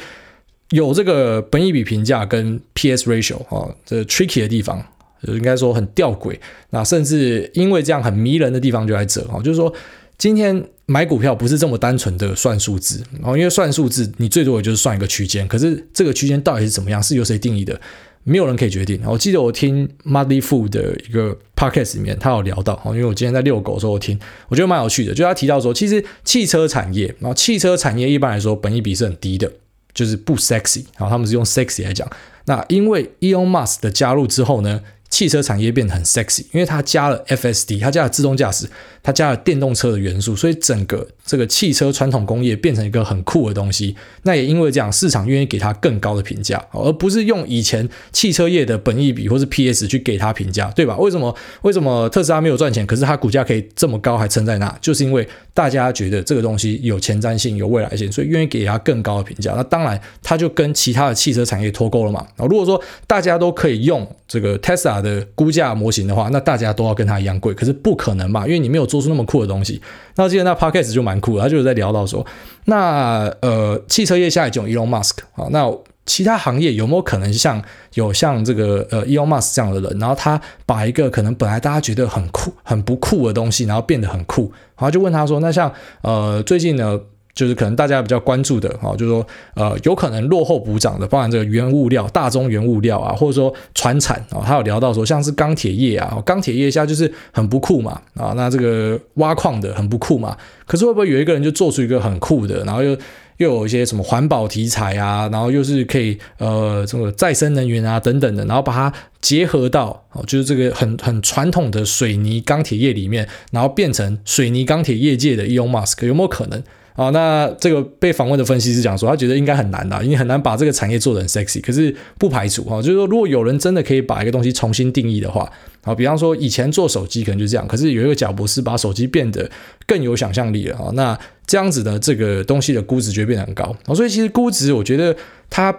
[0.72, 4.84] 有这个本一比评价跟 PS ratio 啊，这 tricky 的地方。
[5.28, 6.38] 应该说很吊诡，
[6.72, 9.74] 那甚至因为这样很迷人的地方就在这哈，就是说，
[10.18, 17.80] 今天买股票不是这么单纯的算数字哦，因为算数字你最多也就是算一个区间，可是这个区间到底是怎么样，是由谁定义的？
[18.26, 19.02] 没有人可以决定。
[19.06, 25.14] 我记得我听 Muddy f o o d 的一个 podcast 里面，他有聊到，因为我今天在遛狗的时候我听，我觉得蛮有趣的。
[25.14, 29.52] 就他提到说，其实汽车产业，然后汽车产业一般来说本益比是很低的，
[29.94, 32.10] 就是不 sexy，然后他们是用 sexy 来讲。
[32.46, 34.80] 那因为 Elon Musk 的加入之后呢，
[35.13, 38.67] 汽车产业变得很 sexy，因为它加了 FSD，它加了自动驾驶，
[39.04, 43.95] 它加了电动车的元素，所以整个这个汽车传统工业变成一个很酷的东西。
[44.23, 50.97] 那也因为这样，市场愿意给它更高的评价，而不是用以前汽车业的本益比或是 PS 去给它评价，对吧？
[50.97, 51.36] 为什么？
[51.62, 54.76] 为什么特斯拉没有赚钱，可是它股价可以这么高还撑在那？
[54.82, 59.54] 就是因为大家觉得这个东西有前瞻性、有未来性，所以愿意给它更高的评价。
[59.54, 62.26] 那当然，它就跟其他的汽车产业脱钩了嘛。
[62.38, 69.80] 如果说大家都可以用这个 Tesla 的估价模型的话，那大家都要跟它一样贵，可是不可能嘛，因为你没有做出那么酷的东西。
[70.15, 72.26] 那今天那 Podcast 就蛮酷的，他就是在聊到说，
[72.65, 75.72] 那呃，汽车业下来就 Elon Musk 啊，那
[76.08, 87.00] 其他行业有没有可能像有像这个呃 Elon Musk 这样的人，然后他把一个可能本来大家觉得很酷、很不酷的东西，然后变得很酷，然后就问他说，那像呃最近呢？
[87.34, 102.91] 就是可能大家比较关注的哈，就是说呃，有可能落后补涨的，包含这个原物料、大宗原物料啊，或者说传产啊，他有聊到说，像是钢铁业啊，钢铁业现在就是很不酷嘛啊，那这个挖矿的很不酷嘛，可是会不会有一个人就做出一个很酷的，然后又
[103.38, 116.62] 又有一些什么环保题材啊，然后又是可以呃这个再生能源啊等等的，然后把它结合到哦，就是这个很很传统的水泥钢铁业里面，然后变成水泥钢铁业界的 Elon Musk 有没有可能？
[116.96, 121.60] 啊，那这个被访问的分析师讲说，他觉得应该很难的，因为很难把这个产业做得很 sexy。
[121.60, 125.52] 可是不排除哈，就是说如果有人真的可以把一个东西重新定义的话，
[125.84, 129.50] 啊，比方说以前做手机可能就这样，可是有一个贾博士把手机变得
[129.88, 133.94] 更有想象力了啊，那这样子的这个东西的估值就会变得很高啊。
[133.94, 135.16] 所以其实估值，我觉得
[135.50, 135.76] 它。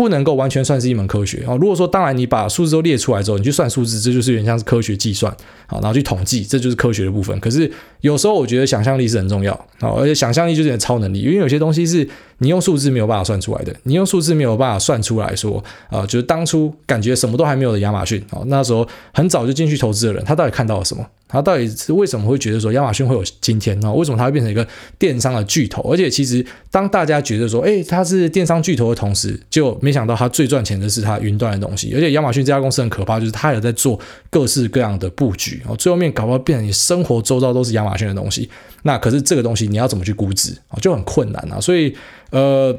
[0.00, 1.54] 不能够完全算是一门科学啊！
[1.56, 5.30] 如果说当然你把数字都列出来之后，你去算数字，这就是有点像是科学计算
[5.66, 7.38] 啊，然后去统计，这就是科学的部分。
[7.38, 12.08] 可是有时候我觉得想象力是很重要啊，而且想象力就是超能力，因为有些东西是
[12.40, 21.06] 你用数字没有办法算出来的，你用数字没有办法算出来说啊，就是当初感觉什么都还没有的亚马逊啊，那时候很早就进去投资的人，他到底看到了什么？
[21.32, 23.92] 他到底是为什么会觉得说亚马逊会有今天呢？
[23.92, 24.66] 为什么它会变成一个
[24.98, 25.80] 电商的巨头？
[25.82, 31.92] 而且其实当大家觉得说，诶，它是电商巨头的同时，就没想到它最赚钱的是它云端的东西。
[31.94, 33.96] 而且亚马逊这家公司很可怕，就是它有在做
[34.28, 38.50] 各式各样的布局，哦，最后面搞不好变成你生活周遭都是亚马逊的东西。
[38.82, 40.74] 那可是这个东西你要怎么去估值啊？
[40.80, 41.60] 就很困难啊。
[41.60, 41.94] 所以
[42.30, 42.76] 呃，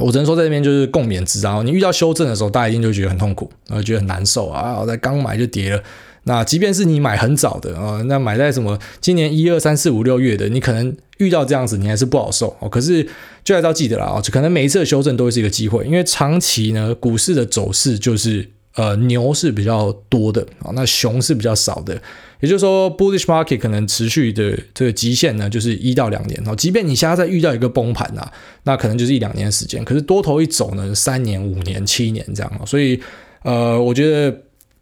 [0.00, 1.62] 我只能说在这边就是共勉之啊。
[1.64, 4.78] 你遇到修正的时候，大家一定就觉得很痛苦，然后觉得很难受啊。
[4.80, 5.82] 我在刚买就跌了。
[6.24, 12.68] 那即便是你买很早的啊，那买在什么今年一二三四五六月的，你可能遇到这样子，你还是不好受哦。
[12.68, 13.02] 可是
[13.42, 18.46] 就还是要记得了啊，就可能每一次的修正都会是一个机会，因为长期呢，股市的走势就是
[18.78, 22.00] 呃牛是比较多的啊，那熊是比较少的。
[22.40, 26.54] 也就是说，bullish market 可能持续的这个极限呢，就是一到两年哦。
[26.56, 29.84] 即便你现在再遇到一个崩盘啊，那可能就是一两年的时间。
[29.84, 32.52] 可是多头一走呢，三年、五年、七年这样。
[32.64, 32.98] 所以
[33.42, 34.34] 呃，我觉得。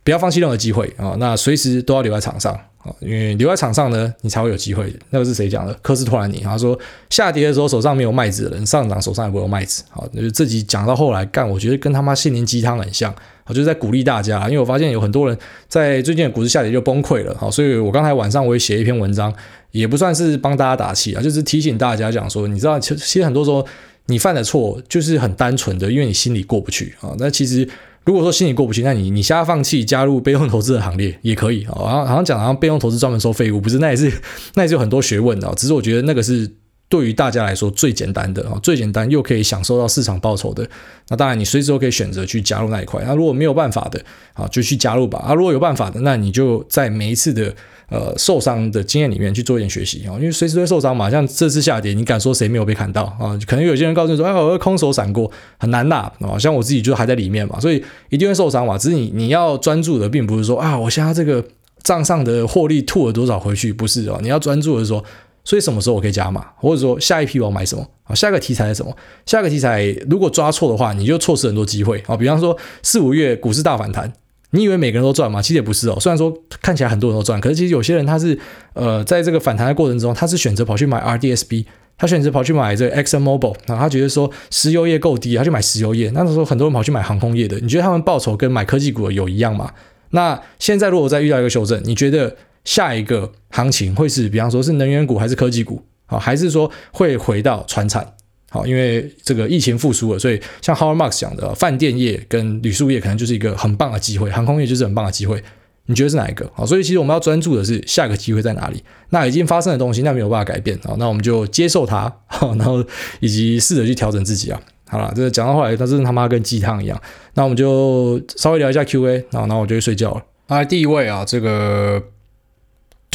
[0.04, 1.16] 不要放弃任何机会啊！
[1.18, 4.94] 那随时都要留在场上啊，因为留在场上呢，你才会有机会。
[5.10, 5.74] 那个是谁讲的？
[5.82, 6.38] 科斯托兰尼。
[6.44, 6.78] 他说，
[7.10, 9.82] 下跌的时候手上没有麦子的人，上涨手上也不会有麦子。
[9.90, 13.12] 好，那就这集讲到后来干，我觉得跟他妈心灵鸡汤很像。
[13.46, 17.34] 我就是在鼓励大家，因为我发现有很多人在最近的股市下跌就崩溃了。
[17.38, 19.32] 好，所以我刚才晚上我也写一篇文章，
[19.70, 23.66] 也不算是帮大家打气啊，就是提醒大家讲说，你知道，其实很多时候
[24.06, 27.14] 你犯的错就是很单纯的，因为你心里过不去啊。
[27.18, 27.68] 那其实。
[28.06, 31.74] 如果说心里过不去，那你你瞎放弃加入被动投资的行列也可以啊。
[31.74, 34.08] 好好像讲好像被动投资专门收废物，不是，那也是
[34.54, 35.52] 那也是有很多学问的。
[35.56, 36.48] 只是我觉得那个是
[36.88, 40.68] 对于大家来说最简单的啊，最简单又可以享受到市场报酬的。
[41.08, 43.02] 那当然你随时都可以选择去加入那一块。
[43.06, 44.00] 那如果没有办法的
[44.34, 45.18] 啊，就去加入吧。
[45.18, 47.54] 啊，如果有办法的，那你就在每一次的。
[47.88, 51.08] 呃，受伤的经验里面去做一点学习啊，因为随时会受伤嘛。
[51.08, 53.38] 像这次下跌，你敢说谁没有被砍到啊？
[53.46, 56.36] 可能有些人告诉你说，哎，我空手闪过，很难呐啊。
[56.36, 58.76] 像我自己就还在里面嘛，所以一定会受伤嘛。
[58.76, 61.46] 只是你你要专注的，并不是说啊，我现在这个
[61.84, 64.18] 账上的获利吐了多少回去，不是哦。
[64.20, 65.04] 你要专注的是说，
[65.46, 68.14] 所以什么时候我可以加码，或者说下一批我要买什么啊？
[68.14, 68.94] 下一个题材是什么？
[69.24, 72.14] 下一个题材如果抓错的话，你就错失很多机会啊。
[72.14, 74.12] 比方说四五月股市大反弹。
[74.50, 75.42] 你以为每个人都赚吗？
[75.42, 75.98] 其实也不是哦。
[76.00, 76.32] 虽然说
[76.62, 78.38] 看起来很多人都赚，可是其实有些人他是
[78.74, 81.66] 呃，在这个反弹的过程中，他是选择跑去买 RDSB，
[81.98, 86.10] 他选择跑去买这个 Exxon Mobil，然后他觉得说石油业够低，他去买石油业。
[86.14, 89.70] 那时候很多人跑去买航空业的，你觉得他们报酬跟买科技股有一样吗？
[90.10, 92.34] 那现在如果再遇到一个修正，你觉得
[92.66, 98.06] 下一个行情会是，比方说是能源股还是科技股，好，还是说会回到传产？
[98.50, 105.42] 好，因为这个疫情复苏了，所以像 Howard Marks 讲的，饭店业跟旅宿业可能就是一个很棒的机会，航空业就是很棒的机会。
[105.88, 106.50] 你觉得是哪一个？
[106.52, 108.82] 好，所以其实我们要专注的是下一个机会在哪里。
[109.10, 110.76] 那已经发生的东西，那没有办法改变。
[110.82, 112.84] 好，那我们就接受它， 好，然后
[113.20, 114.60] 以及试着去调整自己啊。
[114.88, 117.00] 好了，这个讲到后来，他真的他妈跟鸡汤一样。
[117.34, 120.24] 那我们就稍微聊一下 Q&A，然后那我就去睡觉了。
[120.48, 122.02] 啊，第一位啊，这个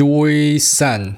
[0.01, 1.13] Dui San。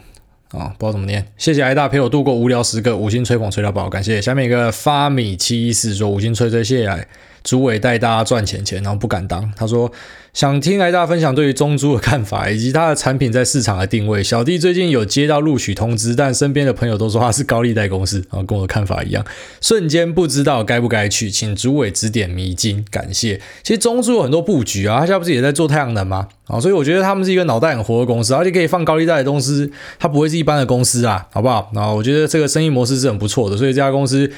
[0.50, 1.26] 啊、不知道怎么念。
[1.38, 4.22] 谢谢挨大陪我度过无聊时刻，五星吹捧吹到爆，感谢。
[4.22, 7.08] 下面一个发米七一四说五星吹吹，谢谢
[7.44, 9.52] 主委带大家赚钱钱，然后不敢当。
[9.56, 9.92] 他说
[10.34, 14.24] 想听来大家分享对于中租的看法，以及他的产品在市场的定位。
[14.24, 19.24] 小弟最近有接到录取通知，但身边的朋友都说他是高利贷公司，然 后跟我的看法一样，
[19.62, 23.40] 瞬间不知道该不该去，请主委指点迷津，感谢。
[23.62, 26.28] 其实中租有很多布局啊，他现在不是也在做太阳能吗？
[26.48, 31.70] 啊，所以我觉得他们是一个脑袋很活的公司，而且可以放高利贷的公司，它不会是一般的公司啊，好不好？
[31.74, 34.32] 那我觉得这个生意模式是很不错的，所以这家公司。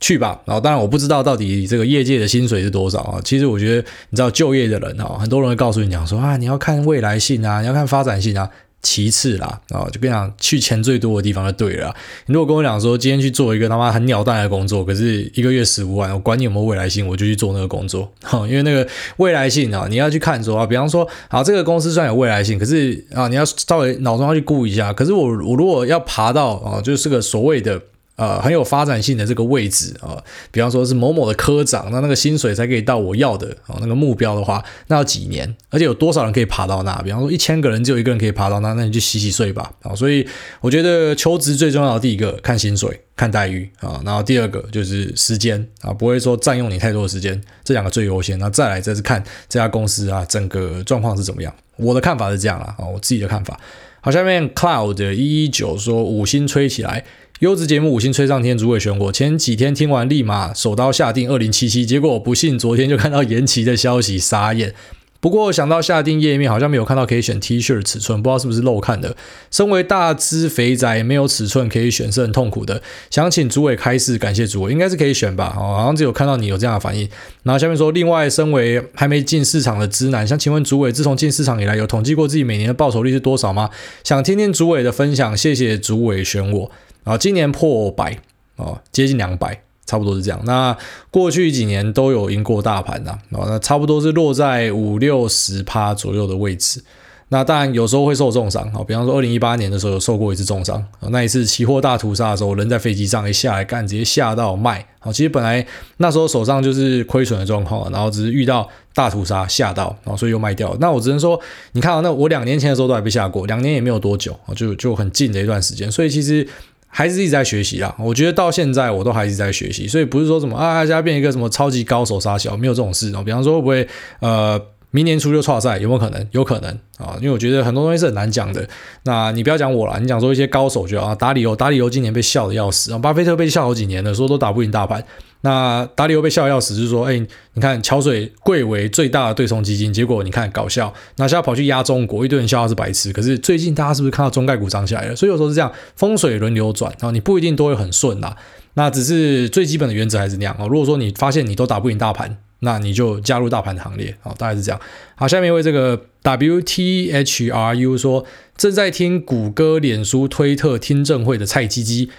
[0.00, 3.20] 去吧，然后当然我不知道到底这个业界的薪水是多少啊。
[3.24, 8.48] 其实我觉得，你知道就业的人啊，很多人会告诉你讲说啊，你要看未来性啊，你要看发展性啊。
[8.80, 11.92] 其次啦，啊，就跟你讲去钱最多的地方就对了。
[12.26, 18.08] 你如果跟我讲说今天去做一个他妈很鸟蛋的工作，可是一个月十五万，我管你有没有未来性，我就去做那个工作。
[18.22, 24.92] 哈， 因为那个未来性啊，你要去看说啊，比方说，啊，这个公司虽然有未来性，可是啊，你要稍微脑中要去估一下。
[24.92, 27.82] 可是我我如果要爬到啊，就是个所谓的。
[28.18, 35.56] 呃，很有发展性的这个位置啊，比方说是某某的科长，那那个薪水才可以到我要的啊那个目标的话，那要几年？
[35.70, 37.00] 而且有多少人可以爬到那？
[37.02, 39.94] 比方说一千个人只有一个人可以爬到那，那你就洗洗睡吧啊！
[39.94, 40.26] 所以
[40.60, 48.36] 我觉得求职最重要的第一个看薪水、看待遇啊，然后第二个就是时间啊，不会说占用你太多的时间，这两个最优先。
[48.40, 51.54] 那再来再是看这家公司啊整个状况是怎么样。
[51.76, 53.60] 我的看法是这样啦啊，我自己的看法。
[54.00, 57.04] 好，下面 Cloud 一一九说五星吹起来。
[57.40, 59.12] 优质节目五星吹上天，主委选我。
[59.12, 64.74] 前几天听完，立马手刀下定二零七七，结果我不幸昨天就看到延期的消息，傻眼。
[65.20, 69.16] 不过想到下定页面好像没有看到可以选 T 恤尺寸，不知道是不是漏看的。
[69.52, 72.82] 身为大只肥宅，没有尺寸可以选是很痛苦的。
[73.08, 75.54] 想请主委开示，感谢主委，应该是可以选吧？
[75.56, 77.08] 哦，好像只有看到你有这样的反应。
[77.44, 83.70] 然后下面说，另外身为还没进市场的直男，想请问主委，自从进市场以来，有统计过自己每年的报酬率是多少吗？
[84.02, 86.70] 想听听主委的分享，谢谢主委选我。
[87.08, 88.16] 啊，今年破百
[88.56, 90.38] 啊，接近两百，差不多是这样。
[90.44, 90.76] 那
[91.10, 96.84] 过去几年都有赢过大盘的，啊，那差不多是落在五六十趴左右的位置。
[97.30, 104.86] 那当然有时候会受重伤啊，比方说二零一八年的时候有受过一次重伤，那一次期货大屠杀的时候，人在飞机上一下来干，直接吓到卖。
[104.98, 105.66] 好，其实本来
[105.98, 110.74] 那时候手上就是亏损的状况，然后只是遇到大屠杀吓到，然后所以又卖掉。
[110.80, 111.38] 那我只能说，
[111.72, 116.46] 你看啊那我两年前的时候都还被吓过，两年也没有多久啊，就就很近的一段时间，所以其实。
[116.88, 123.22] 还是一直在学习啊，我觉得到现在我都还是在学习，所以不是说什么啊，现在变一个什么超级高手杀小，没有这种事哦。
[123.24, 123.86] 比方说会不会
[124.20, 126.26] 呃，明年初就跨赛，有没有可能？
[126.32, 128.66] 有可能啊，因为我觉得很多东西是很难讲的。
[129.04, 135.04] 那你不要讲我了，你讲说一些高手就啊，达里欧，达里欧今年被笑的要死啊，巴菲特被笑好几年了，说都打不赢大盘。
[135.42, 137.16] 那达里欧被笑要死，就是说，哎，
[137.54, 143.12] 你看桥水贵为最大的对冲基金，结果你看搞笑，那现在跑去压中国，一堆人笑他是白痴。
[143.12, 145.14] 可是最近大家是不是看到中概股涨起来了？
[145.14, 148.34] 所以有时候是这样，风水轮流转啊，你不一定都会很顺呐。
[148.74, 150.66] 那只是最基本的原则还是那样啊。
[150.66, 154.80] 如果说你发现你都打不赢大盘，那你就加入大盘的行列哦，大概是这样。
[155.14, 158.24] 好，下面一位这个 W T H R U 说，
[158.56, 162.10] 正在听谷歌、脸书、推特听证会的菜鸡鸡。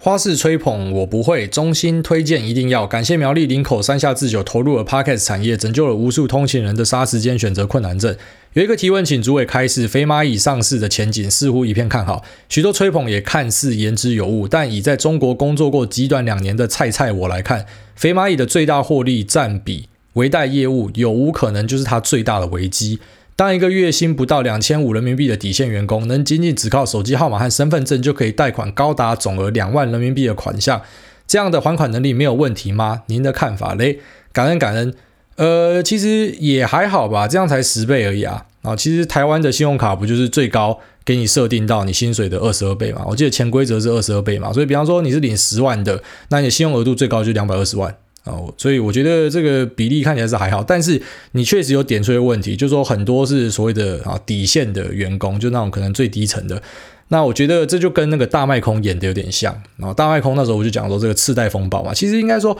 [0.00, 2.86] 花式吹捧我不会，衷心推荐一定要。
[2.86, 8.16] 感谢苗栗林口山下智久投入了 Podcast 产业，拯救了无数通勤人的杀时间选择困难症。
[8.52, 14.46] 有一个提问，请主委开示：飞蚂蚁上市的前景似乎一片看好，许多吹捧也看似言之有物。
[14.46, 23.00] 但以在中国工作过极短两年的菜菜我来看，飞蚂蚁的最大获利占比，微贷业务有无可能就是它最大的危机？
[23.38, 30.82] 当一个月薪不到两千五人民币的底线员工，能仅仅只靠手机号码和身份证就可以贷款高达总额两万人民币的款项，
[31.24, 33.04] 这样的还款能力没有问题吗？
[33.06, 34.00] 您的看法嘞？
[34.32, 34.92] 感恩感恩。
[35.36, 38.46] 呃，其实也还好吧，这样才十倍而已啊。
[38.62, 43.04] 啊，其实台湾的信用卡不就是最高给你设定到你薪水的二十二倍嘛？
[43.06, 47.94] 我记得潜规则是二十二倍嘛，所以比方说你是领十万的，那你的信用额度最高就两百二十万。
[48.28, 51.00] 哦，所以我觉得这个比例看起来是还好，但是
[51.32, 56.62] 你确实有点出一个问题，就是说很多是所谓的啊底线的员工，就那种可能最低层的。
[57.08, 59.52] 那我觉得这就跟那个大卖空演的有点像。
[59.78, 62.56] 然后大卖空那时候我就讲说这个次贷风暴嘛，其实应该说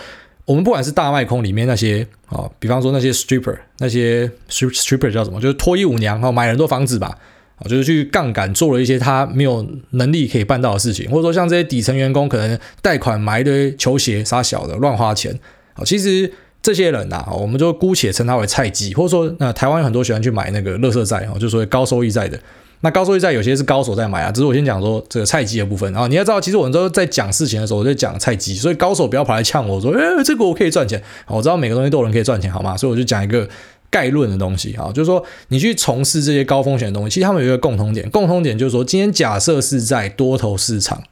[0.47, 7.18] 我们不管是大卖空里面那些啊，比方说那些 stripper，那些 stripper 叫什么，就是脱衣舞娘，买很多房子吧。
[7.61, 15.36] 啊，就是去杠杆做了一些他没有能力可以办到的事情，或者说像这些底层员工可能贷款买一堆球鞋杀小的乱花钱
[15.85, 16.31] 其实
[16.62, 22.39] 这些人呐、啊，我们就姑且称他为菜鸡，或者说那台湾有很多喜欢去买那个垃圾债啊，就所谓高收益债的。
[22.81, 26.07] 那高收益债有些是高手在买啊，只是我先讲说这个菜鸡的部分啊。
[26.07, 31.03] 你要知道，其实我们都在讲事情的时候，我在讲菜鸡，所以高手不要跑来呛我说，诶，这个我可以赚钱。
[31.26, 32.76] 我知道每个东西都有人可以赚钱，好吗？
[32.76, 33.49] 所以我就讲一个
[33.91, 41.03] 概论的东西啊，就是说你去从事这些高风险的东西，其实他们有一个共同点，共同点就是说，今天假设是在多头市场，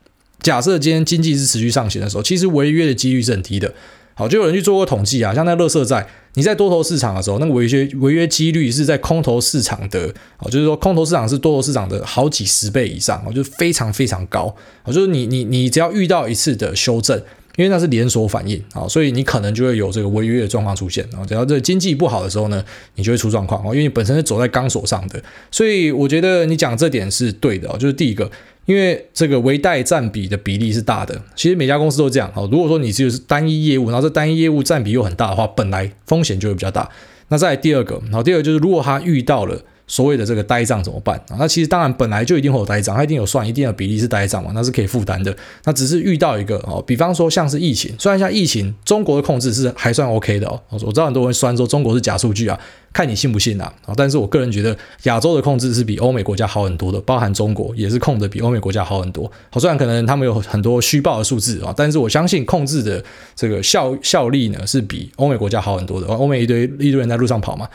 [0.41, 3.75] 假设今天经济是持续上行的时候，其实违约的几率是很低的。
[4.19, 6.07] 好，就有人去做过统计啊，像那垃圾债，
[6.37, 10.09] 你在多头市场的时候，那个违约违约几率是在空头市场的，
[10.39, 17.15] 哦，就是说空头市场是多头市场的好几十倍以上，哦，就非常非常高，哦，就是你你你只要遇到一次的修正，
[17.57, 22.65] 因为那是连锁反应啊，所以你可能就会有这个违约的状况出现啊，只要这经济不好的时候呢，
[22.95, 28.31] 你就会出状况哦，因为你本身是走在钢索上的，所以我觉得你讲这点是对的，就是第一个。
[28.67, 32.31] 因为这个微贷占比的比例是大的，其实每家公司都这样。
[32.35, 36.91] 好，如果说你就是单一业务，然后这单一业务占比又很大的话，本来风险就会比较大。
[37.29, 39.63] 那再来第二个，然后第二个就是如果他遇到了。
[39.87, 41.37] 所谓的这个呆账怎么办啊？
[41.39, 45.35] 那其实当然本来就一定会有呆账，它一定有算一定的比例是呆账嘛，那是可以负担的。
[45.65, 50.61] 那只是遇到一个哦，比方说像是疫情，虽然像疫情，中国的控制是还算 OK 的哦。
[50.71, 52.59] 我知道很多人酸说中国是假数据啊，
[52.93, 53.73] 看你信不信啊。
[53.97, 59.31] 但是我个人觉得亚洲的控制是比欧美国家好很多的，包含中国也是控的比欧美国家好很多。
[59.51, 63.03] 好，虽然可能他们有很多虚报的数字啊，但是我相信控制的
[63.37, 66.09] 这个效效力呢是比欧美国家好很多的。
[66.09, 67.69] 欧美一堆一堆人在路上跑嘛。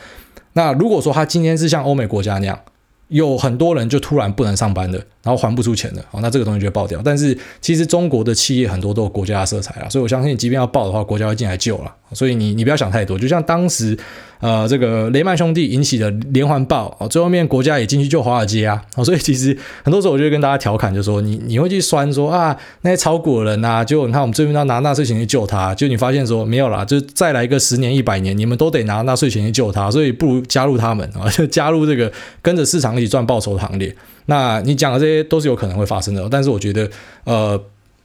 [0.54, 2.60] 那如果说他今天是像欧美国家那样，
[3.08, 7.00] 有很多人就突然不能上班了，然后还不出钱了，好，那这个东西就爆掉。
[7.04, 11.94] 但是其实中国的企业很多都有国家的色彩啊，所以我相信，即便要爆的话，国家会进来救了。
[12.12, 13.98] 所以你你不要想太多，就像当时。
[14.42, 32.12] 呃，这个雷曼兄弟引起的连环爆啊，最后面国家也进去救华尔街啊，所以其实很多时候我就会跟大家调侃，就说你你会去酸说啊，那些炒股的人呐、啊，就你看我们这边要拿纳税钱去救他，就你发现说没有啦，就再来一个十年一百年，你们都得拿纳税钱去救他，所以不如加入他们啊， 就加入这个
[32.42, 33.94] 跟着市场一起赚报酬的行列。
[34.26, 36.90] 那你讲的这些都是有可能会发生的，但是我觉得
[37.24, 37.62] 呃。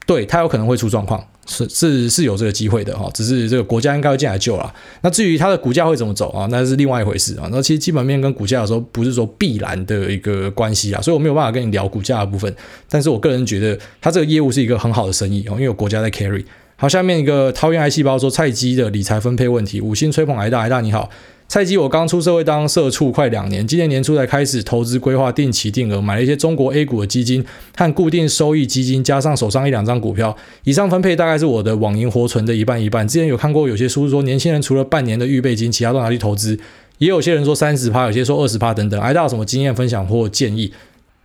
[0.07, 4.74] 对，它有可能会出状况，是是是有这个机会的哈，只是这个国家应该会进来救了。
[5.01, 7.49] 那至于它的股价会怎么走啊，那是另外一回事啊。
[7.51, 12.55] 那其实基本面跟股价有时候不是说必然的一个关系啊，所以我没有办法跟你聊股价的部分。
[12.88, 16.45] 但是我个人觉得，它这个业务是一个很好的生意哦，因为有国家在 carry。
[16.78, 21.09] 好，下面一个桃园癌细胞说菜鸡的理财分配问题，五星吹捧癌大，癌大你好。
[21.50, 27.43] 菜鸡，我刚出社会当社畜快两年，今年年初才开始投资规划定期定额，买了一些中国 A 股的基金
[27.74, 30.36] 和固定收益基金，加上手上一两张股票，
[30.66, 33.08] 以上分配大概是我的网银活存的一半一半。
[33.08, 36.60] 之前有看过有些书说，年轻人除了半年的预备金，其他都拿去投资，
[36.98, 39.00] 也有些人说三十趴，有些说二十趴等等。
[39.00, 40.74] 挨到什么经验分享或建议？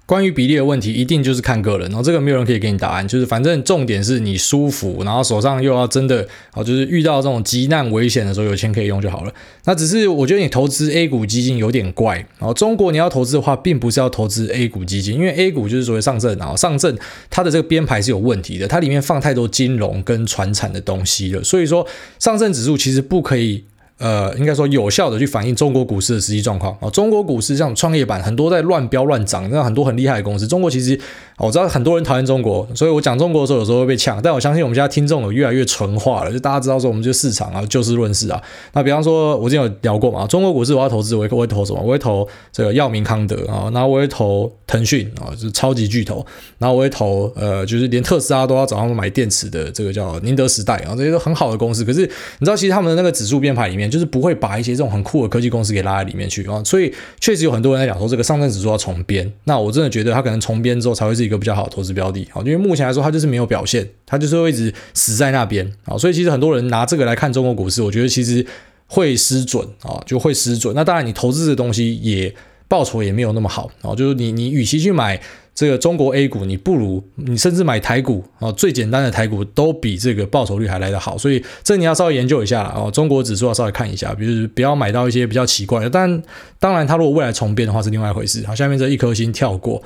[0.04, 9.32] 关于比例的问题，一定就是看个人，然后这个没有人可以给你答案，就是反正重点是你舒服，然后手上又要真的，哦，就是遇到这种急难危险的时候有钱可以用就好了。
[9.64, 16.98] 那只是我觉得你投资 A 股基金有点怪，然后中国你要投资的话，并不是要投资 A 股基金，因为 A 股就是所谓上证，然后上证
[17.30, 21.86] 它的这个编排是有问题的，它里面放太多金融跟传产的东西了，所以说
[22.18, 23.64] 上证指数其实不可以。
[24.02, 26.90] 呃，应该说有效的去反映中国股市的实际状况啊。
[26.90, 30.44] 中国股市像创业板很多在乱飙乱涨，那很多很厉害的公司。
[30.44, 30.98] 中国其实，
[31.46, 34.20] 我知道很多人讨厌中国，所以我讲中国的时候有时候会被呛。
[34.22, 38.42] 但我相信我们现在听众有越来越纯化了，就大家知道说我们就市场啊，就事论事啊。
[38.72, 41.80] 那比方说，我之前有聊过嘛，中国股市我要投资，我会我会投什么？
[41.82, 46.24] 我会投这个药明康德啊，然后我会投腾讯啊，就是超级巨头。
[46.58, 51.84] 然后我会投呃，就是连特斯拉都要找他们买电池的这个叫宁德时代啊，这些都很好的公司。
[51.84, 53.82] 可是你知道，其实他们的那个指数编排里面。
[53.92, 56.90] 就是不会把一些这种很酷的科技公司给拉在里面去啊，所以
[57.20, 68.44] 确实有很多人在讲说这个上证指数要重编，那我真的觉得它可能重编之后才会是一比较好的投资标的啊，因为目前来说它就是没有表现，它就是会一直死在那边啊，所以其实很多人拿这个来看中国股市，我觉得其实
[68.86, 70.74] 会失准啊，就会失准。
[70.74, 72.34] 那当然你投资的东西也
[72.68, 75.20] 报酬也没有那么好啊，就是你你与其去买。
[75.54, 82.90] 这个中国 A 股，你不如你甚至买台股啊，最简单的台股都比这个报酬率还来得好，所以这你要稍微研究一下哦。
[82.90, 85.90] 中国指数要稍微看一下，比如不要买到一些比较奇怪的。
[85.90, 86.22] 但
[86.58, 88.42] 当然，它如果未来重编的话是另外一回事。
[88.46, 89.82] 好，下面这一颗星跳过，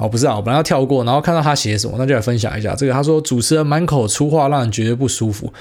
[0.00, 2.74] 哦，不是啊，我本来要跳过，然后看到他写什么，那就来分享一下。
[2.74, 5.52] 这个他说主持人满口粗话，让人觉得不舒服。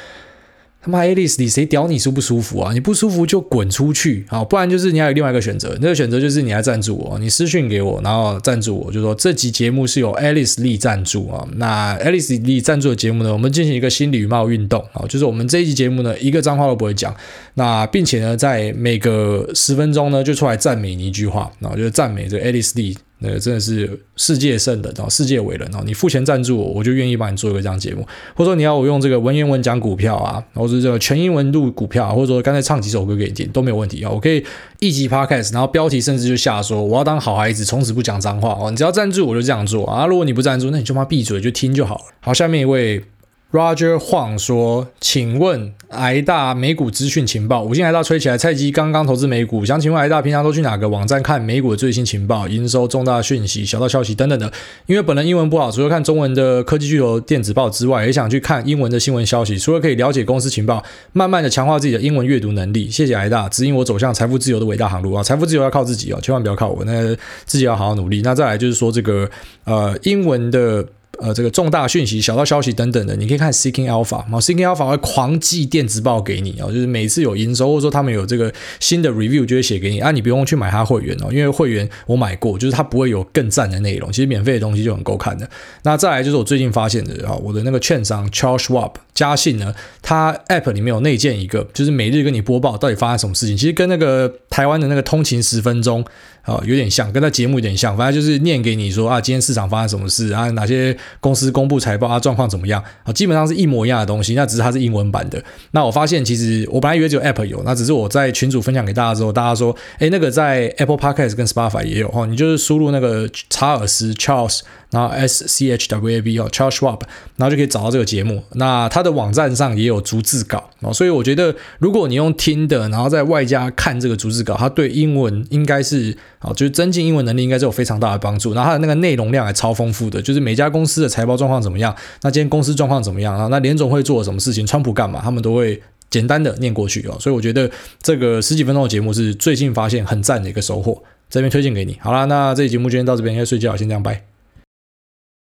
[0.81, 2.71] 他妈，Alice，你谁屌你舒不舒服啊？
[2.71, 4.41] 你不舒服就滚出去啊！
[4.45, 11.45] 不然就是你还有另外一个选择，那个选择就是你来赞助我，你私讯给我，然后赞助我，就说这集节目是由 Alice 力赞助啊。
[11.55, 17.13] 那 Alice 力赞助的节目呢，我们进行一个新礼貌运动啊，就是我们这一集节目呢，一个脏话都不会讲，
[17.55, 22.97] 那并且呢，在每个十分钟呢，就出来赞美你一句话，然后就是赞美这个 Alice 力。
[23.19, 28.07] 那个真的是世界圣人哦，世界伟人哦，你付钱赞助我，我就愿意帮你做一个这样节目。
[28.35, 34.09] 或者说你要我用这个文言文讲股票啊，或者这个全英文录股票，或者说干脆唱几首歌给你听都没有问题啊。
[34.09, 34.43] 我可以
[34.79, 38.71] 一集 podcast，然后标题甚至就下说我要当好孩子，从此不讲脏话哦。
[38.71, 40.05] 你只要赞助我就这样做啊。
[40.05, 42.03] 如果你不赞助，那你就妈闭嘴，就听就好了。
[42.21, 43.03] 好，下面一位。
[43.51, 54.53] Roger Huang 说：“请问癌大美股资讯情报，五星癌大吹起来，菜鸡刚刚投资美股，想请问癌大平常都去哪个网站看美股的最新情报、营收、重大讯息、小道消息等等的？
[54.85, 60.83] 因为本人英文不好，除了看中文的科技巨头电子报之外，也想去看英文的新闻消息，除了可以了解公司情报，
[61.13, 62.87] 慢慢的强化自己的英文阅读能力。
[62.87, 65.23] 谢谢癌大，指引我走向财富自由的伟大航路啊！
[65.23, 68.21] 财富自由要靠自己哦，千万不要靠我，那自己要好好努力。
[68.23, 69.27] 那再来就是说这个
[69.63, 70.85] 呃英文的。”
[71.21, 85.49] 呃，这个重大讯息、小道消息等等的，你可以看 Seeking Alpha，然后 Seeking Alpha 会狂寄电子报给你哦，就是每次有营收或者说他们有这个新的 review 就会写给你啊，你不用去买他会员哦，因为会员我买过，就是他不会有更赞的内容，其实免费的东西就很够看的。
[85.83, 96.05] 那再来就是我最近发现的啊，我的那个券商 Charles Schwab 嘉信呢，它 App 里面有内建一个，就是每日跟你播报到底发生什么事情，其实跟那个台湾的那个通勤十分钟。
[96.43, 105.43] 啊，有点像，跟他节目有点像，反正就是念给你说啊，今天市场发生什么事啊，哪些公司公布财报啊，状况怎么样啊，基本上是一模一样的东西，那只是它是英文版的。
[105.71, 114.61] 那我发现其实我本来以为只有 App 有，那只是我在群主分享给大家之后，大家说，诶，那个在 Apple Podcast 跟 Spotify 也有哈，你就是输入那个查尔斯 Charles。
[114.91, 117.01] 然后 S C H W A B 哦，Charles Schwab，
[117.37, 118.43] 然后就可以找到这个节目。
[118.53, 128.53] 那它的网站上也有逐字稿哦，所以我觉得如果你用听的，然后再外加看这个逐字稿，它对英文应该是啊，就是增进英文能力应该是有非常大的帮助。
[128.53, 133.47] 然后它的那个内容量还超丰富的，就是每家公司的财报状况怎么样，那今天公司状况怎么样啊？
[133.51, 134.65] 那联总会做什么事情？
[134.65, 135.21] 川普干嘛？
[135.23, 135.79] 他们都会
[136.09, 137.15] 简单的念过去哦。
[137.19, 137.69] 所以我觉得
[138.01, 141.95] 这个十几分钟的节目是最近发现很赞的一个收获，这边推荐给你。
[142.01, 144.23] 好啦，那这期节目今天到这边，该睡觉，先这样拜。